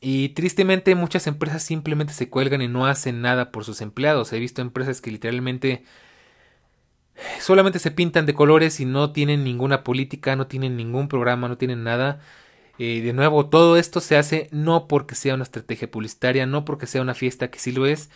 Y 0.00 0.30
tristemente 0.30 0.94
muchas 0.94 1.26
empresas 1.26 1.62
simplemente 1.62 2.14
se 2.14 2.30
cuelgan 2.30 2.62
y 2.62 2.68
no 2.68 2.86
hacen 2.86 3.20
nada 3.20 3.52
por 3.52 3.64
sus 3.64 3.82
empleados. 3.82 4.32
He 4.32 4.40
visto 4.40 4.62
empresas 4.62 5.02
que 5.02 5.10
literalmente 5.10 5.84
solamente 7.40 7.78
se 7.78 7.90
pintan 7.90 8.26
de 8.26 8.34
colores 8.34 8.80
y 8.80 8.86
no 8.86 9.12
tienen 9.12 9.44
ninguna 9.44 9.84
política, 9.84 10.36
no 10.36 10.46
tienen 10.46 10.76
ningún 10.76 11.08
programa, 11.08 11.48
no 11.48 11.58
tienen 11.58 11.84
nada. 11.84 12.20
Eh, 12.78 13.02
de 13.02 13.12
nuevo, 13.12 13.46
todo 13.50 13.76
esto 13.76 14.00
se 14.00 14.16
hace 14.16 14.48
no 14.52 14.88
porque 14.88 15.14
sea 15.14 15.34
una 15.34 15.44
estrategia 15.44 15.90
publicitaria, 15.90 16.46
no 16.46 16.64
porque 16.64 16.86
sea 16.86 17.02
una 17.02 17.14
fiesta 17.14 17.50
que 17.50 17.58
sí 17.58 17.72
lo 17.72 17.86
es, 17.86 18.10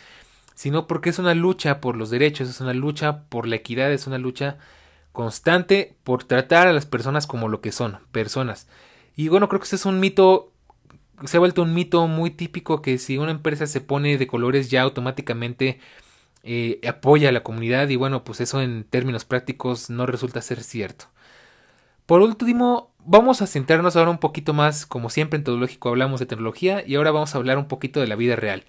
sino 0.55 0.87
porque 0.87 1.09
es 1.09 1.19
una 1.19 1.35
lucha 1.35 1.81
por 1.81 1.95
los 1.97 2.09
derechos, 2.09 2.49
es 2.49 2.61
una 2.61 2.73
lucha 2.73 3.25
por 3.29 3.47
la 3.47 3.57
equidad, 3.57 3.91
es 3.91 4.07
una 4.07 4.17
lucha 4.17 4.57
constante 5.11 5.95
por 6.03 6.23
tratar 6.23 6.67
a 6.67 6.73
las 6.73 6.85
personas 6.85 7.27
como 7.27 7.49
lo 7.49 7.61
que 7.61 7.71
son, 7.71 7.99
personas. 8.11 8.67
Y 9.15 9.27
bueno, 9.27 9.47
creo 9.49 9.59
que 9.59 9.65
ese 9.65 9.75
es 9.75 9.85
un 9.85 9.99
mito, 9.99 10.51
se 11.25 11.37
ha 11.37 11.39
vuelto 11.39 11.61
un 11.61 11.73
mito 11.73 12.07
muy 12.07 12.31
típico 12.31 12.81
que 12.81 12.97
si 12.97 13.17
una 13.17 13.31
empresa 13.31 13.67
se 13.67 13.81
pone 13.81 14.17
de 14.17 14.27
colores 14.27 14.69
ya 14.69 14.81
automáticamente 14.81 15.79
eh, 16.43 16.79
apoya 16.87 17.29
a 17.29 17.31
la 17.31 17.43
comunidad 17.43 17.89
y 17.89 17.95
bueno, 17.95 18.23
pues 18.23 18.41
eso 18.41 18.61
en 18.61 18.83
términos 18.83 19.25
prácticos 19.25 19.89
no 19.89 20.05
resulta 20.05 20.41
ser 20.41 20.63
cierto. 20.63 21.05
Por 22.05 22.21
último, 22.21 22.93
vamos 22.99 23.41
a 23.41 23.47
centrarnos 23.47 23.95
ahora 23.95 24.11
un 24.11 24.19
poquito 24.19 24.53
más, 24.53 24.85
como 24.85 25.09
siempre 25.09 25.37
en 25.37 25.43
Tecnológico 25.43 25.89
hablamos 25.89 26.19
de 26.19 26.27
tecnología 26.27 26.83
y 26.85 26.95
ahora 26.95 27.11
vamos 27.11 27.33
a 27.33 27.39
hablar 27.39 27.57
un 27.57 27.67
poquito 27.67 27.99
de 27.99 28.07
la 28.07 28.15
vida 28.15 28.35
real. 28.35 28.63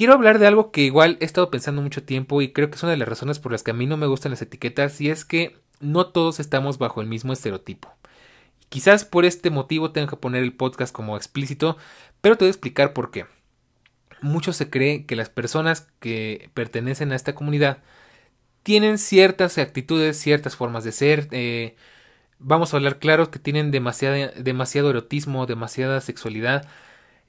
Quiero 0.00 0.14
hablar 0.14 0.38
de 0.38 0.46
algo 0.46 0.70
que 0.70 0.80
igual 0.80 1.18
he 1.20 1.26
estado 1.26 1.50
pensando 1.50 1.82
mucho 1.82 2.02
tiempo 2.02 2.40
y 2.40 2.54
creo 2.54 2.70
que 2.70 2.76
es 2.76 2.82
una 2.82 2.92
de 2.92 2.96
las 2.96 3.06
razones 3.06 3.38
por 3.38 3.52
las 3.52 3.62
que 3.62 3.72
a 3.72 3.74
mí 3.74 3.84
no 3.84 3.98
me 3.98 4.06
gustan 4.06 4.30
las 4.30 4.40
etiquetas 4.40 4.98
y 5.02 5.10
es 5.10 5.26
que 5.26 5.58
no 5.78 6.06
todos 6.06 6.40
estamos 6.40 6.78
bajo 6.78 7.02
el 7.02 7.06
mismo 7.06 7.34
estereotipo. 7.34 7.92
Quizás 8.70 9.04
por 9.04 9.26
este 9.26 9.50
motivo 9.50 9.90
tenga 9.92 10.08
que 10.08 10.16
poner 10.16 10.42
el 10.42 10.54
podcast 10.54 10.90
como 10.90 11.18
explícito, 11.18 11.76
pero 12.22 12.38
te 12.38 12.46
voy 12.46 12.48
a 12.48 12.52
explicar 12.52 12.94
por 12.94 13.10
qué. 13.10 13.26
Mucho 14.22 14.54
se 14.54 14.70
cree 14.70 15.04
que 15.04 15.16
las 15.16 15.28
personas 15.28 15.86
que 16.00 16.48
pertenecen 16.54 17.12
a 17.12 17.16
esta 17.16 17.34
comunidad 17.34 17.82
tienen 18.62 18.96
ciertas 18.96 19.58
actitudes, 19.58 20.18
ciertas 20.18 20.56
formas 20.56 20.82
de 20.82 20.92
ser, 20.92 21.28
eh, 21.30 21.76
vamos 22.38 22.72
a 22.72 22.78
hablar 22.78 23.00
claros 23.00 23.28
que 23.28 23.38
tienen 23.38 23.70
demasiado 23.70 24.88
erotismo, 24.88 25.44
demasiada 25.44 26.00
sexualidad. 26.00 26.66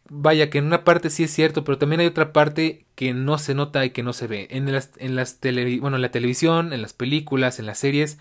Vaya 0.10 0.50
que 0.50 0.58
en 0.58 0.66
una 0.66 0.84
parte 0.84 1.10
sí 1.10 1.24
es 1.24 1.32
cierto, 1.32 1.64
pero 1.64 1.78
también 1.78 2.02
hay 2.02 2.08
otra 2.08 2.34
parte 2.34 2.86
que 2.96 3.14
no 3.14 3.38
se 3.38 3.56
nota 3.56 3.86
y 3.86 3.92
que 3.92 4.04
no 4.04 4.14
se 4.14 4.28
ve. 4.28 4.48
En 4.52 4.72
las, 4.72 4.92
en 4.98 5.16
las 5.16 5.40
bueno, 5.80 5.96
en 5.96 6.02
la 6.02 6.12
televisión, 6.12 6.74
en 6.74 6.82
las 6.82 6.94
películas, 6.94 7.60
en 7.60 7.66
las 7.66 7.80
series, 7.80 8.18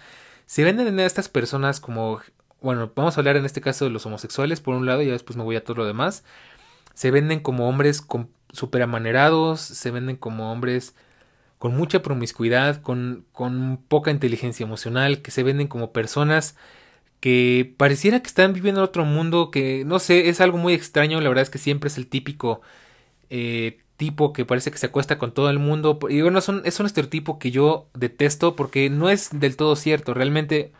se 0.47 0.64
venden 0.64 0.99
a 1.01 1.07
estas 1.07 1.29
personas 1.29 1.81
como, 1.81 2.21
bueno, 2.61 2.93
vamos 2.95 3.16
a 3.16 3.21
hablar 3.21 3.37
en 3.37 3.45
este 3.45 3.61
caso 3.61 3.85
de 3.85 3.90
los 3.90 4.07
homosexuales 4.07 4.61
por 4.61 4.75
un 4.75 4.87
lado 4.87 5.03
y 5.03 5.07
después 5.07 5.37
me 5.37 5.43
voy 5.45 5.57
a 5.57 5.64
todo 5.64 5.79
lo 5.79 5.87
demás. 5.87 6.25
Se 6.95 7.11
venden 7.11 7.40
como 7.40 7.69
hombres 7.69 8.05
súper 8.53 8.83
amanerados, 8.83 9.61
se 9.61 9.90
venden 9.90 10.16
como 10.16 10.53
hombres 10.53 10.95
con 11.59 11.77
mucha 11.77 12.03
promiscuidad, 12.03 12.83
con, 12.83 13.27
con 13.33 13.79
poca 13.88 14.11
inteligencia 14.11 14.64
emocional, 14.64 15.23
que 15.23 15.31
se 15.31 15.43
venden 15.43 15.69
como 15.69 15.93
personas 15.93 16.57
que 17.21 17.75
pareciera 17.77 18.21
que 18.21 18.29
están 18.29 18.53
viviendo 18.55 18.81
en 18.81 18.85
otro 18.85 19.05
mundo, 19.05 19.51
que 19.51 19.85
no 19.85 19.99
sé, 19.99 20.29
es 20.29 20.41
algo 20.41 20.59
muy 20.59 20.73
extraño, 20.75 21.21
la 21.21 21.29
verdad 21.29 21.43
es 21.43 21.51
que 21.51 21.59
siempre 21.59 21.89
es 21.89 21.99
el 21.99 22.07
típico 22.09 22.63
eh, 23.31 23.79
tipo 23.97 24.33
que 24.33 24.47
parece 24.47 24.71
que 24.71 24.79
se 24.79 24.87
acuesta 24.87 25.19
con 25.19 25.33
todo 25.33 25.51
el 25.51 25.59
mundo, 25.59 25.99
y 26.09 26.23
bueno, 26.23 26.39
es 26.39 26.49
un, 26.49 26.63
es 26.65 26.81
un 26.81 26.87
estereotipo 26.87 27.39
que 27.39 27.51
yo 27.51 27.89
detesto 27.95 28.57
porque 28.57 28.89
no 28.91 29.11
es 29.11 29.29
del 29.33 29.57
todo 29.57 29.77
cierto, 29.77 30.15
realmente, 30.15 30.73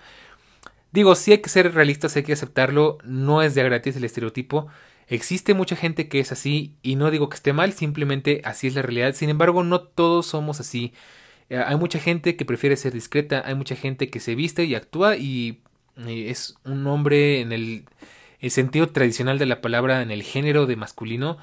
digo, 0.93 1.15
sí 1.15 1.33
hay 1.33 1.39
que 1.39 1.51
ser 1.51 1.75
realistas, 1.75 2.17
hay 2.17 2.23
que 2.23 2.33
aceptarlo, 2.33 2.99
no 3.05 3.43
es 3.43 3.55
de 3.55 3.63
gratis 3.63 3.97
el 3.97 4.05
estereotipo, 4.05 4.69
existe 5.09 5.55
mucha 5.55 5.77
gente 5.77 6.09
que 6.09 6.21
es 6.21 6.33
así, 6.33 6.77
y 6.83 6.97
no 6.97 7.11
digo 7.11 7.29
que 7.29 7.37
esté 7.37 7.53
mal, 7.53 7.75
simplemente 7.75 8.41
así 8.45 8.67
es 8.69 8.75
la 8.75 8.83
realidad, 8.83 9.15
sin 9.15 9.29
embargo, 9.29 9.63
no 9.65 9.83
todos 9.83 10.27
somos 10.27 10.61
así, 10.61 10.95
eh, 11.51 11.59
hay 11.59 11.77
mucha 11.77 11.99
gente 11.99 12.37
que 12.37 12.45
prefiere 12.47 12.77
ser 12.77 12.95
discreta, 12.95 13.43
hay 13.45 13.55
mucha 13.55 13.77
gente 13.77 14.09
que 14.09 14.21
se 14.21 14.35
viste 14.35 14.65
y 14.65 14.75
actúa 14.75 15.17
y 15.17 15.63
es 16.09 16.55
un 16.65 16.87
hombre 16.87 17.41
en 17.41 17.53
el, 17.53 17.85
sentido 18.51 18.89
tradicional 18.89 19.39
de 19.39 19.47
la 19.47 19.61
palabra, 19.61 20.03
en 20.03 20.11
el 20.11 20.23
género 20.23 20.67
de 20.67 20.77
masculino, 20.77 21.39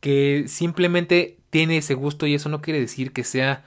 que 0.00 0.44
simplemente 0.48 1.38
tiene 1.50 1.78
ese 1.78 1.94
gusto 1.94 2.26
y 2.26 2.34
eso 2.34 2.48
no 2.48 2.60
quiere 2.62 2.80
decir 2.80 3.12
que 3.12 3.24
sea... 3.24 3.64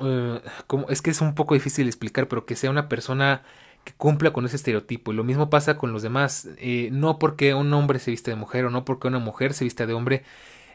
Eh, 0.00 0.40
como, 0.66 0.88
es 0.88 1.02
que 1.02 1.10
es 1.10 1.20
un 1.20 1.34
poco 1.34 1.54
difícil 1.54 1.86
explicar, 1.86 2.28
pero 2.28 2.46
que 2.46 2.56
sea 2.56 2.70
una 2.70 2.88
persona 2.88 3.42
que 3.84 3.92
cumpla 3.94 4.32
con 4.32 4.46
ese 4.46 4.56
estereotipo. 4.56 5.12
Y 5.12 5.16
lo 5.16 5.24
mismo 5.24 5.50
pasa 5.50 5.78
con 5.78 5.92
los 5.92 6.02
demás. 6.02 6.48
Eh, 6.58 6.88
no 6.92 7.18
porque 7.18 7.54
un 7.54 7.72
hombre 7.72 7.98
se 7.98 8.10
viste 8.10 8.30
de 8.30 8.36
mujer 8.36 8.64
o 8.64 8.70
no 8.70 8.84
porque 8.84 9.08
una 9.08 9.18
mujer 9.18 9.54
se 9.54 9.64
vista 9.64 9.86
de 9.86 9.94
hombre. 9.94 10.24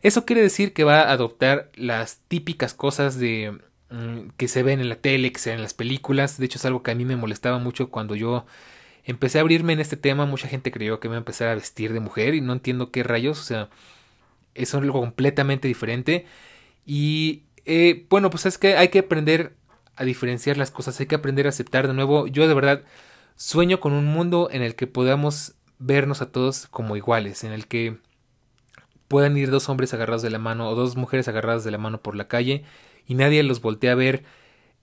Eso 0.02 0.26
quiere 0.26 0.42
decir 0.42 0.74
que 0.74 0.84
va 0.84 1.02
a 1.02 1.12
adoptar 1.12 1.72
las 1.76 2.20
típicas 2.28 2.74
cosas 2.74 3.20
de 3.20 3.60
que 4.38 4.48
se 4.48 4.64
ven 4.64 4.80
en 4.80 4.90
la 4.90 4.96
tele, 4.96 5.32
que 5.32 5.40
se 5.40 5.50
ven 5.50 5.60
en 5.60 5.64
las 5.64 5.74
películas. 5.74 6.38
De 6.38 6.46
hecho, 6.46 6.58
es 6.58 6.66
algo 6.66 6.84
que 6.84 6.92
a 6.92 6.96
mí 6.96 7.06
me 7.06 7.16
molestaba 7.16 7.58
mucho 7.60 7.90
cuando 7.90 8.16
yo 8.16 8.46
empecé 9.04 9.40
a 9.40 9.42
abrirme 9.42 9.74
en 9.74 9.80
este 9.80 9.98
tema. 9.98 10.26
Mucha 10.26 10.48
gente 10.48 10.72
creyó 10.72 11.00
que 11.00 11.08
me 11.08 11.14
iba 11.14 11.18
a 11.18 11.20
empezar 11.20 11.48
a 11.48 11.56
vestir 11.56 11.94
de 11.94 12.00
mujer 12.00 12.36
y 12.36 12.42
no 12.42 12.54
entiendo 12.54 12.92
qué 12.92 13.04
rayos. 13.04 13.40
O 13.40 13.44
sea, 13.44 13.70
es 14.54 14.74
algo 14.76 15.00
completamente 15.00 15.68
diferente. 15.68 16.26
Y 16.86 17.44
eh, 17.66 18.06
bueno, 18.10 18.30
pues 18.30 18.46
es 18.46 18.58
que 18.58 18.78
hay 18.78 18.90
que 18.90 19.00
aprender 19.00 19.56
a 19.96 20.06
diferenciar 20.06 20.58
las 20.58 20.72
cosas, 20.72 21.00
hay 21.00 21.08
que 21.08 21.16
aprender 21.16 21.46
a 21.46 21.50
aceptar 21.50 21.88
de 21.88 21.94
nuevo. 21.94 22.28
Yo 22.28 22.48
de 22.48 22.54
verdad 22.54 22.84
sueño 23.36 23.80
con 23.80 23.94
un 23.94 24.06
mundo 24.06 24.50
en 24.52 24.62
el 24.62 24.76
que 24.76 24.88
podamos 24.88 25.56
vernos 25.80 26.22
a 26.22 26.32
todos 26.32 26.68
como 26.68 26.96
iguales, 26.96 27.44
en 27.44 27.52
el 27.52 27.68
que 27.68 27.98
puedan 29.08 29.38
ir 29.38 29.50
dos 29.50 29.70
hombres 29.70 29.94
agarrados 29.94 30.22
de 30.22 30.30
la 30.30 30.40
mano 30.40 30.70
o 30.70 30.76
dos 30.76 30.96
mujeres 30.96 31.28
agarradas 31.28 31.64
de 31.64 31.72
la 31.72 31.78
mano 31.78 32.02
por 32.02 32.16
la 32.16 32.28
calle 32.28 32.64
y 33.10 33.16
nadie 33.16 33.44
los 33.44 33.60
voltea 33.60 33.92
a 33.92 33.96
ver 33.96 34.24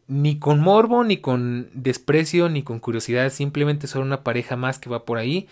ni 0.08 0.38
con 0.38 0.60
morbo, 0.60 1.04
ni 1.04 1.18
con 1.18 1.70
desprecio, 1.72 2.48
ni 2.48 2.62
con 2.62 2.80
curiosidad, 2.80 3.30
simplemente 3.30 3.86
son 3.86 4.02
una 4.02 4.22
pareja 4.22 4.56
más 4.56 4.78
que 4.78 4.90
va 4.90 5.04
por 5.04 5.16
ahí. 5.16 5.48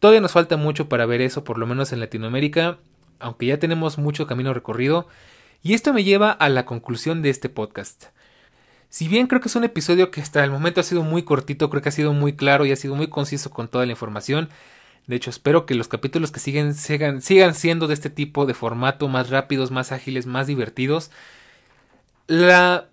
Todavía 0.00 0.20
nos 0.20 0.32
falta 0.32 0.56
mucho 0.56 0.88
para 0.88 1.06
ver 1.06 1.20
eso, 1.20 1.44
por 1.44 1.58
lo 1.58 1.66
menos 1.66 1.92
en 1.92 2.00
Latinoamérica, 2.00 2.78
aunque 3.20 3.46
ya 3.46 3.58
tenemos 3.58 3.98
mucho 3.98 4.26
camino 4.26 4.52
recorrido. 4.52 5.06
Y 5.62 5.74
esto 5.74 5.92
me 5.92 6.02
lleva 6.02 6.32
a 6.32 6.48
la 6.48 6.66
conclusión 6.66 7.22
de 7.22 7.30
este 7.30 7.48
podcast. 7.48 8.06
Si 8.88 9.06
bien 9.06 9.28
creo 9.28 9.40
que 9.40 9.48
es 9.48 9.56
un 9.56 9.64
episodio 9.64 10.10
que 10.10 10.20
hasta 10.20 10.42
el 10.42 10.50
momento 10.50 10.80
ha 10.80 10.84
sido 10.84 11.02
muy 11.02 11.22
cortito, 11.22 11.70
creo 11.70 11.82
que 11.82 11.88
ha 11.88 11.92
sido 11.92 12.12
muy 12.12 12.34
claro 12.34 12.66
y 12.66 12.72
ha 12.72 12.76
sido 12.76 12.96
muy 12.96 13.06
conciso 13.06 13.50
con 13.50 13.68
toda 13.68 13.86
la 13.86 13.92
información. 13.92 14.48
De 15.06 15.16
hecho, 15.16 15.30
espero 15.30 15.66
que 15.66 15.76
los 15.76 15.88
capítulos 15.88 16.32
que 16.32 16.40
siguen 16.40 16.74
sigan, 16.74 17.22
sigan 17.22 17.54
siendo 17.54 17.86
de 17.86 17.94
este 17.94 18.10
tipo 18.10 18.44
de 18.44 18.54
formato, 18.54 19.06
más 19.06 19.30
rápidos, 19.30 19.70
más 19.70 19.92
ágiles, 19.92 20.26
más 20.26 20.48
divertidos. 20.48 21.10
La 22.34 22.88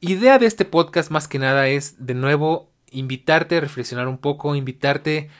idea 0.00 0.38
de 0.38 0.44
este 0.44 0.66
podcast 0.66 1.10
más 1.10 1.26
que 1.26 1.38
nada 1.38 1.68
es 1.68 2.04
de 2.04 2.12
nuevo 2.12 2.70
invitarte 2.90 3.56
a 3.56 3.60
reflexionar 3.60 4.08
un 4.08 4.18
poco, 4.18 4.54
invitarte 4.54 5.30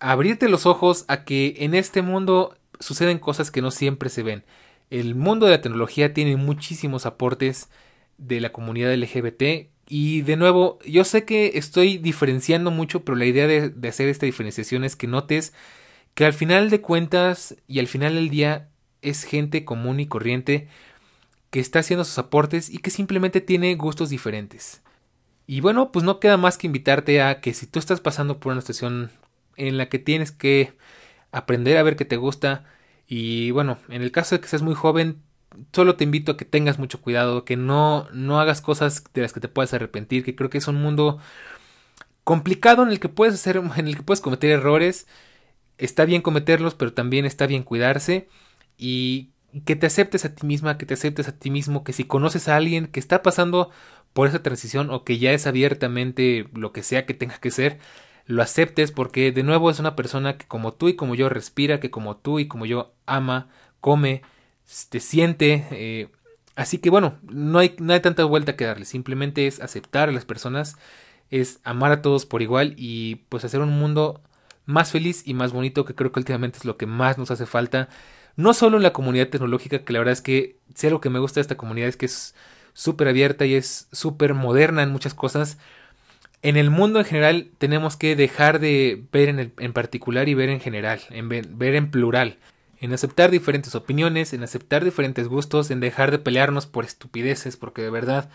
a 0.00 0.12
abrirte 0.12 0.48
los 0.48 0.64
ojos 0.64 1.04
a 1.08 1.24
que 1.24 1.56
en 1.58 1.74
este 1.74 2.00
mundo 2.00 2.56
suceden 2.80 3.18
cosas 3.18 3.50
que 3.50 3.60
no 3.60 3.70
siempre 3.70 4.08
se 4.08 4.22
ven. 4.22 4.44
El 4.88 5.14
mundo 5.14 5.44
de 5.44 5.52
la 5.52 5.60
tecnología 5.60 6.14
tiene 6.14 6.38
muchísimos 6.38 7.04
aportes 7.04 7.68
de 8.16 8.40
la 8.40 8.50
comunidad 8.50 8.94
LGBT 8.94 9.68
y 9.86 10.22
de 10.22 10.36
nuevo 10.36 10.78
yo 10.86 11.04
sé 11.04 11.26
que 11.26 11.58
estoy 11.58 11.98
diferenciando 11.98 12.70
mucho 12.70 13.04
pero 13.04 13.16
la 13.18 13.26
idea 13.26 13.46
de, 13.46 13.68
de 13.68 13.88
hacer 13.88 14.08
esta 14.08 14.24
diferenciación 14.24 14.84
es 14.84 14.96
que 14.96 15.06
notes 15.06 15.52
que 16.14 16.24
al 16.24 16.32
final 16.32 16.70
de 16.70 16.80
cuentas 16.80 17.56
y 17.68 17.80
al 17.80 17.88
final 17.88 18.14
del 18.14 18.30
día 18.30 18.70
es 19.02 19.24
gente 19.24 19.66
común 19.66 20.00
y 20.00 20.06
corriente 20.06 20.68
que 21.54 21.60
está 21.60 21.78
haciendo 21.78 22.04
sus 22.04 22.18
aportes 22.18 22.68
y 22.68 22.78
que 22.78 22.90
simplemente 22.90 23.40
tiene 23.40 23.76
gustos 23.76 24.10
diferentes. 24.10 24.82
Y 25.46 25.60
bueno, 25.60 25.92
pues 25.92 26.04
no 26.04 26.18
queda 26.18 26.36
más 26.36 26.58
que 26.58 26.66
invitarte 26.66 27.22
a 27.22 27.40
que 27.40 27.54
si 27.54 27.68
tú 27.68 27.78
estás 27.78 28.00
pasando 28.00 28.40
por 28.40 28.50
una 28.50 28.60
situación 28.60 29.12
en 29.54 29.78
la 29.78 29.88
que 29.88 30.00
tienes 30.00 30.32
que 30.32 30.76
aprender 31.30 31.76
a 31.76 31.84
ver 31.84 31.94
qué 31.94 32.04
te 32.04 32.16
gusta 32.16 32.64
y 33.06 33.52
bueno, 33.52 33.78
en 33.88 34.02
el 34.02 34.10
caso 34.10 34.34
de 34.34 34.40
que 34.40 34.48
seas 34.48 34.62
muy 34.62 34.74
joven, 34.74 35.22
solo 35.72 35.94
te 35.94 36.02
invito 36.02 36.32
a 36.32 36.36
que 36.36 36.44
tengas 36.44 36.80
mucho 36.80 37.00
cuidado, 37.00 37.44
que 37.44 37.56
no 37.56 38.08
no 38.12 38.40
hagas 38.40 38.60
cosas 38.60 39.04
de 39.14 39.22
las 39.22 39.32
que 39.32 39.38
te 39.38 39.46
puedas 39.46 39.72
arrepentir, 39.74 40.24
que 40.24 40.34
creo 40.34 40.50
que 40.50 40.58
es 40.58 40.66
un 40.66 40.82
mundo 40.82 41.20
complicado 42.24 42.82
en 42.82 42.88
el 42.88 42.98
que 42.98 43.08
puedes 43.08 43.36
hacer 43.36 43.58
en 43.76 43.86
el 43.86 43.94
que 43.96 44.02
puedes 44.02 44.20
cometer 44.20 44.50
errores. 44.50 45.06
Está 45.78 46.04
bien 46.04 46.20
cometerlos, 46.20 46.74
pero 46.74 46.92
también 46.94 47.26
está 47.26 47.46
bien 47.46 47.62
cuidarse 47.62 48.28
y 48.76 49.33
que 49.62 49.76
te 49.76 49.86
aceptes 49.86 50.24
a 50.24 50.34
ti 50.34 50.46
misma, 50.46 50.78
que 50.78 50.86
te 50.86 50.94
aceptes 50.94 51.28
a 51.28 51.38
ti 51.38 51.50
mismo, 51.50 51.84
que 51.84 51.92
si 51.92 52.04
conoces 52.04 52.48
a 52.48 52.56
alguien 52.56 52.86
que 52.86 53.00
está 53.00 53.22
pasando 53.22 53.70
por 54.12 54.28
esa 54.28 54.42
transición 54.42 54.90
o 54.90 55.04
que 55.04 55.18
ya 55.18 55.32
es 55.32 55.46
abiertamente 55.46 56.48
lo 56.54 56.72
que 56.72 56.82
sea 56.82 57.06
que 57.06 57.14
tenga 57.14 57.38
que 57.38 57.50
ser, 57.50 57.78
lo 58.26 58.42
aceptes 58.42 58.92
porque 58.92 59.32
de 59.32 59.42
nuevo 59.42 59.70
es 59.70 59.78
una 59.78 59.96
persona 59.96 60.38
que 60.38 60.46
como 60.46 60.72
tú 60.72 60.88
y 60.88 60.96
como 60.96 61.14
yo 61.14 61.28
respira, 61.28 61.80
que 61.80 61.90
como 61.90 62.16
tú 62.16 62.38
y 62.38 62.48
como 62.48 62.66
yo 62.66 62.94
ama, 63.06 63.48
come, 63.80 64.22
te 64.88 65.00
siente. 65.00 65.66
Eh, 65.70 66.08
así 66.56 66.78
que 66.78 66.90
bueno, 66.90 67.18
no 67.22 67.58
hay, 67.58 67.76
no 67.78 67.92
hay 67.92 68.00
tanta 68.00 68.24
vuelta 68.24 68.56
que 68.56 68.64
darle, 68.64 68.86
simplemente 68.86 69.46
es 69.46 69.60
aceptar 69.60 70.08
a 70.08 70.12
las 70.12 70.24
personas, 70.24 70.76
es 71.30 71.60
amar 71.64 71.92
a 71.92 72.02
todos 72.02 72.26
por 72.26 72.42
igual 72.42 72.74
y 72.76 73.16
pues 73.28 73.44
hacer 73.44 73.60
un 73.60 73.70
mundo 73.78 74.22
más 74.66 74.90
feliz 74.90 75.22
y 75.26 75.34
más 75.34 75.52
bonito 75.52 75.84
que 75.84 75.94
creo 75.94 76.12
que 76.12 76.20
últimamente 76.20 76.58
es 76.58 76.64
lo 76.64 76.76
que 76.76 76.86
más 76.86 77.18
nos 77.18 77.30
hace 77.30 77.46
falta 77.46 77.88
no 78.36 78.54
solo 78.54 78.76
en 78.76 78.82
la 78.82 78.92
comunidad 78.92 79.28
tecnológica, 79.28 79.84
que 79.84 79.92
la 79.92 80.00
verdad 80.00 80.12
es 80.12 80.22
que 80.22 80.56
si 80.74 80.86
algo 80.86 81.00
que 81.00 81.10
me 81.10 81.18
gusta 81.18 81.36
de 81.36 81.42
esta 81.42 81.56
comunidad 81.56 81.88
es 81.88 81.96
que 81.96 82.06
es 82.06 82.34
súper 82.72 83.08
abierta 83.08 83.46
y 83.46 83.54
es 83.54 83.88
súper 83.92 84.34
moderna 84.34 84.82
en 84.82 84.90
muchas 84.90 85.14
cosas. 85.14 85.58
En 86.42 86.56
el 86.56 86.70
mundo 86.70 86.98
en 86.98 87.06
general 87.06 87.50
tenemos 87.58 87.96
que 87.96 88.16
dejar 88.16 88.58
de 88.58 89.04
ver 89.12 89.28
en, 89.28 89.52
en 89.58 89.72
particular 89.72 90.28
y 90.28 90.34
ver 90.34 90.50
en 90.50 90.60
general, 90.60 91.00
en 91.10 91.28
ver, 91.28 91.74
en 91.74 91.90
plural, 91.90 92.38
en 92.80 92.92
aceptar 92.92 93.30
diferentes 93.30 93.74
opiniones, 93.74 94.34
en 94.34 94.42
aceptar 94.42 94.84
diferentes 94.84 95.28
gustos, 95.28 95.70
en 95.70 95.80
dejar 95.80 96.10
de 96.10 96.18
pelearnos 96.18 96.66
por 96.66 96.84
estupideces, 96.84 97.56
porque 97.56 97.82
de 97.82 97.90
verdad 97.90 98.28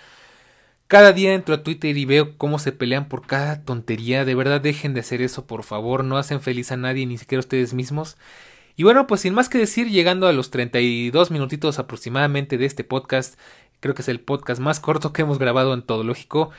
cada 0.87 1.13
día 1.13 1.35
entro 1.35 1.53
a 1.53 1.61
Twitter 1.61 1.95
y 1.97 2.05
veo 2.05 2.35
cómo 2.37 2.57
se 2.57 2.71
pelean 2.71 3.09
por 3.09 3.27
cada 3.27 3.63
tontería. 3.63 4.25
De 4.25 4.33
verdad 4.33 4.59
dejen 4.59 4.95
de 4.95 5.01
hacer 5.01 5.21
eso, 5.21 5.45
por 5.45 5.63
favor. 5.63 6.03
No 6.03 6.17
hacen 6.17 6.41
feliz 6.41 6.71
a 6.71 6.77
nadie, 6.77 7.05
ni 7.05 7.19
siquiera 7.19 7.39
a 7.39 7.45
ustedes 7.45 7.75
mismos. 7.75 8.17
Y 8.79 8.83
bueno, 8.83 9.07
pues 9.07 9.19
sin 9.19 9.33
más 9.33 9.49
que 9.49 9.57
decir, 9.57 9.89
llegando 9.89 10.25
a 10.25 10.31
los 10.31 10.51
32 10.51 11.31
minutitos 11.31 11.79
aproximadamente 11.79 12.57
de 12.57 12.63
este 12.63 12.85
podcast, 12.85 13.37
creo 13.81 13.93
que 13.93 14.03
es 14.03 14.07
el 14.07 14.21
podcast 14.21 14.61
más 14.61 14.79
corto 14.79 15.11
que 15.11 15.23
hemos 15.23 15.37
grabado 15.37 15.73
en 15.73 15.81
Todo 15.81 16.05
Lógico. 16.05 16.51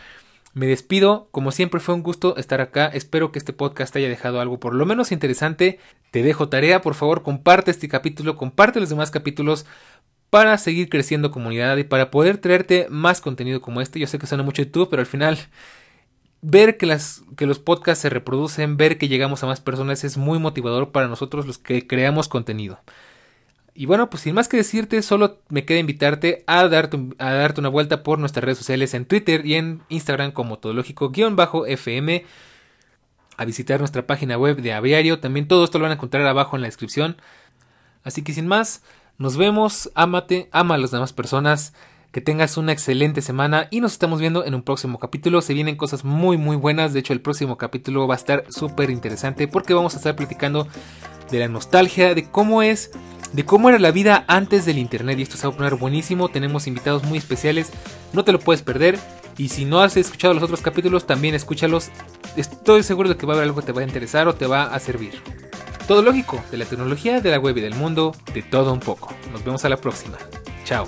Me 0.52 0.66
despido, 0.66 1.28
como 1.30 1.50
siempre 1.50 1.80
fue 1.80 1.94
un 1.94 2.02
gusto 2.02 2.36
estar 2.36 2.60
acá, 2.60 2.88
espero 2.88 3.32
que 3.32 3.38
este 3.38 3.54
podcast 3.54 3.96
haya 3.96 4.10
dejado 4.10 4.38
algo 4.38 4.60
por 4.60 4.74
lo 4.74 4.84
menos 4.84 5.12
interesante. 5.12 5.78
Te 6.10 6.22
dejo 6.22 6.50
tarea, 6.50 6.82
por 6.82 6.94
favor, 6.94 7.22
comparte 7.22 7.70
este 7.70 7.88
capítulo, 7.88 8.36
comparte 8.36 8.80
los 8.80 8.90
demás 8.90 9.10
capítulos 9.10 9.64
para 10.28 10.58
seguir 10.58 10.90
creciendo 10.90 11.30
comunidad 11.30 11.78
y 11.78 11.84
para 11.84 12.10
poder 12.10 12.36
traerte 12.36 12.86
más 12.90 13.22
contenido 13.22 13.62
como 13.62 13.80
este. 13.80 13.98
Yo 13.98 14.06
sé 14.06 14.18
que 14.18 14.26
suena 14.26 14.44
mucho 14.44 14.62
YouTube, 14.62 14.90
pero 14.90 15.00
al 15.00 15.06
final 15.06 15.38
ver 16.42 16.76
que, 16.76 16.86
las, 16.86 17.22
que 17.36 17.46
los 17.46 17.58
podcasts 17.58 18.02
se 18.02 18.10
reproducen, 18.10 18.76
ver 18.76 18.98
que 18.98 19.08
llegamos 19.08 19.42
a 19.42 19.46
más 19.46 19.60
personas 19.60 20.04
es 20.04 20.16
muy 20.16 20.38
motivador 20.38 20.90
para 20.90 21.08
nosotros 21.08 21.46
los 21.46 21.58
que 21.58 21.86
creamos 21.86 22.28
contenido. 22.28 22.80
Y 23.74 23.86
bueno, 23.86 24.10
pues 24.10 24.24
sin 24.24 24.34
más 24.34 24.48
que 24.48 24.56
decirte, 24.56 25.00
solo 25.02 25.38
me 25.48 25.64
queda 25.64 25.78
invitarte 25.78 26.44
a 26.46 26.68
darte, 26.68 26.98
a 27.18 27.32
darte 27.32 27.60
una 27.60 27.68
vuelta 27.68 28.02
por 28.02 28.18
nuestras 28.18 28.44
redes 28.44 28.58
sociales 28.58 28.94
en 28.94 29.06
Twitter 29.06 29.46
y 29.46 29.54
en 29.54 29.82
Instagram 29.88 30.32
como 30.32 30.58
todológico-fm, 30.58 32.24
a 33.36 33.44
visitar 33.44 33.78
nuestra 33.78 34.06
página 34.06 34.36
web 34.36 34.60
de 34.60 34.72
Aviario, 34.72 35.20
también 35.20 35.48
todo 35.48 35.64
esto 35.64 35.78
lo 35.78 35.84
van 35.84 35.92
a 35.92 35.94
encontrar 35.94 36.26
abajo 36.26 36.56
en 36.56 36.62
la 36.62 36.68
descripción. 36.68 37.16
Así 38.02 38.22
que 38.22 38.34
sin 38.34 38.46
más, 38.46 38.82
nos 39.18 39.36
vemos, 39.36 39.90
ámate, 39.94 40.48
ama 40.52 40.74
a 40.74 40.78
las 40.78 40.90
demás 40.90 41.12
personas, 41.12 41.72
que 42.12 42.20
tengas 42.20 42.56
una 42.56 42.72
excelente 42.72 43.22
semana 43.22 43.68
y 43.70 43.80
nos 43.80 43.92
estamos 43.92 44.20
viendo 44.20 44.44
en 44.44 44.54
un 44.54 44.62
próximo 44.62 44.98
capítulo. 44.98 45.42
Se 45.42 45.54
vienen 45.54 45.76
cosas 45.76 46.04
muy 46.04 46.36
muy 46.36 46.56
buenas. 46.56 46.92
De 46.92 47.00
hecho, 47.00 47.12
el 47.12 47.20
próximo 47.20 47.56
capítulo 47.56 48.06
va 48.06 48.14
a 48.14 48.18
estar 48.18 48.44
súper 48.48 48.90
interesante 48.90 49.46
porque 49.48 49.74
vamos 49.74 49.94
a 49.94 49.98
estar 49.98 50.16
platicando 50.16 50.66
de 51.30 51.38
la 51.38 51.48
nostalgia, 51.48 52.14
de 52.14 52.28
cómo 52.28 52.62
es, 52.62 52.90
de 53.32 53.44
cómo 53.44 53.68
era 53.68 53.78
la 53.78 53.92
vida 53.92 54.24
antes 54.26 54.64
del 54.64 54.78
internet. 54.78 55.18
Y 55.18 55.22
esto 55.22 55.36
se 55.36 55.46
va 55.46 55.54
a 55.54 55.56
poner 55.56 55.76
buenísimo. 55.76 56.28
Tenemos 56.28 56.66
invitados 56.66 57.04
muy 57.04 57.18
especiales. 57.18 57.70
No 58.12 58.24
te 58.24 58.32
lo 58.32 58.40
puedes 58.40 58.62
perder. 58.62 58.98
Y 59.38 59.48
si 59.48 59.64
no 59.64 59.80
has 59.80 59.96
escuchado 59.96 60.34
los 60.34 60.42
otros 60.42 60.60
capítulos, 60.60 61.06
también 61.06 61.34
escúchalos. 61.34 61.90
Estoy 62.36 62.82
seguro 62.82 63.08
de 63.08 63.16
que 63.16 63.26
va 63.26 63.34
a 63.34 63.36
haber 63.36 63.48
algo 63.48 63.60
que 63.60 63.66
te 63.66 63.72
va 63.72 63.82
a 63.82 63.84
interesar 63.84 64.28
o 64.28 64.34
te 64.34 64.46
va 64.46 64.64
a 64.64 64.78
servir. 64.80 65.22
Todo 65.86 66.02
lógico, 66.02 66.42
de 66.50 66.58
la 66.58 66.66
tecnología, 66.66 67.20
de 67.20 67.30
la 67.30 67.38
web 67.38 67.56
y 67.56 67.60
del 67.60 67.74
mundo, 67.74 68.14
de 68.34 68.42
todo 68.42 68.72
un 68.72 68.80
poco. 68.80 69.14
Nos 69.32 69.44
vemos 69.44 69.64
a 69.64 69.68
la 69.68 69.76
próxima. 69.76 70.18
Chao. 70.64 70.86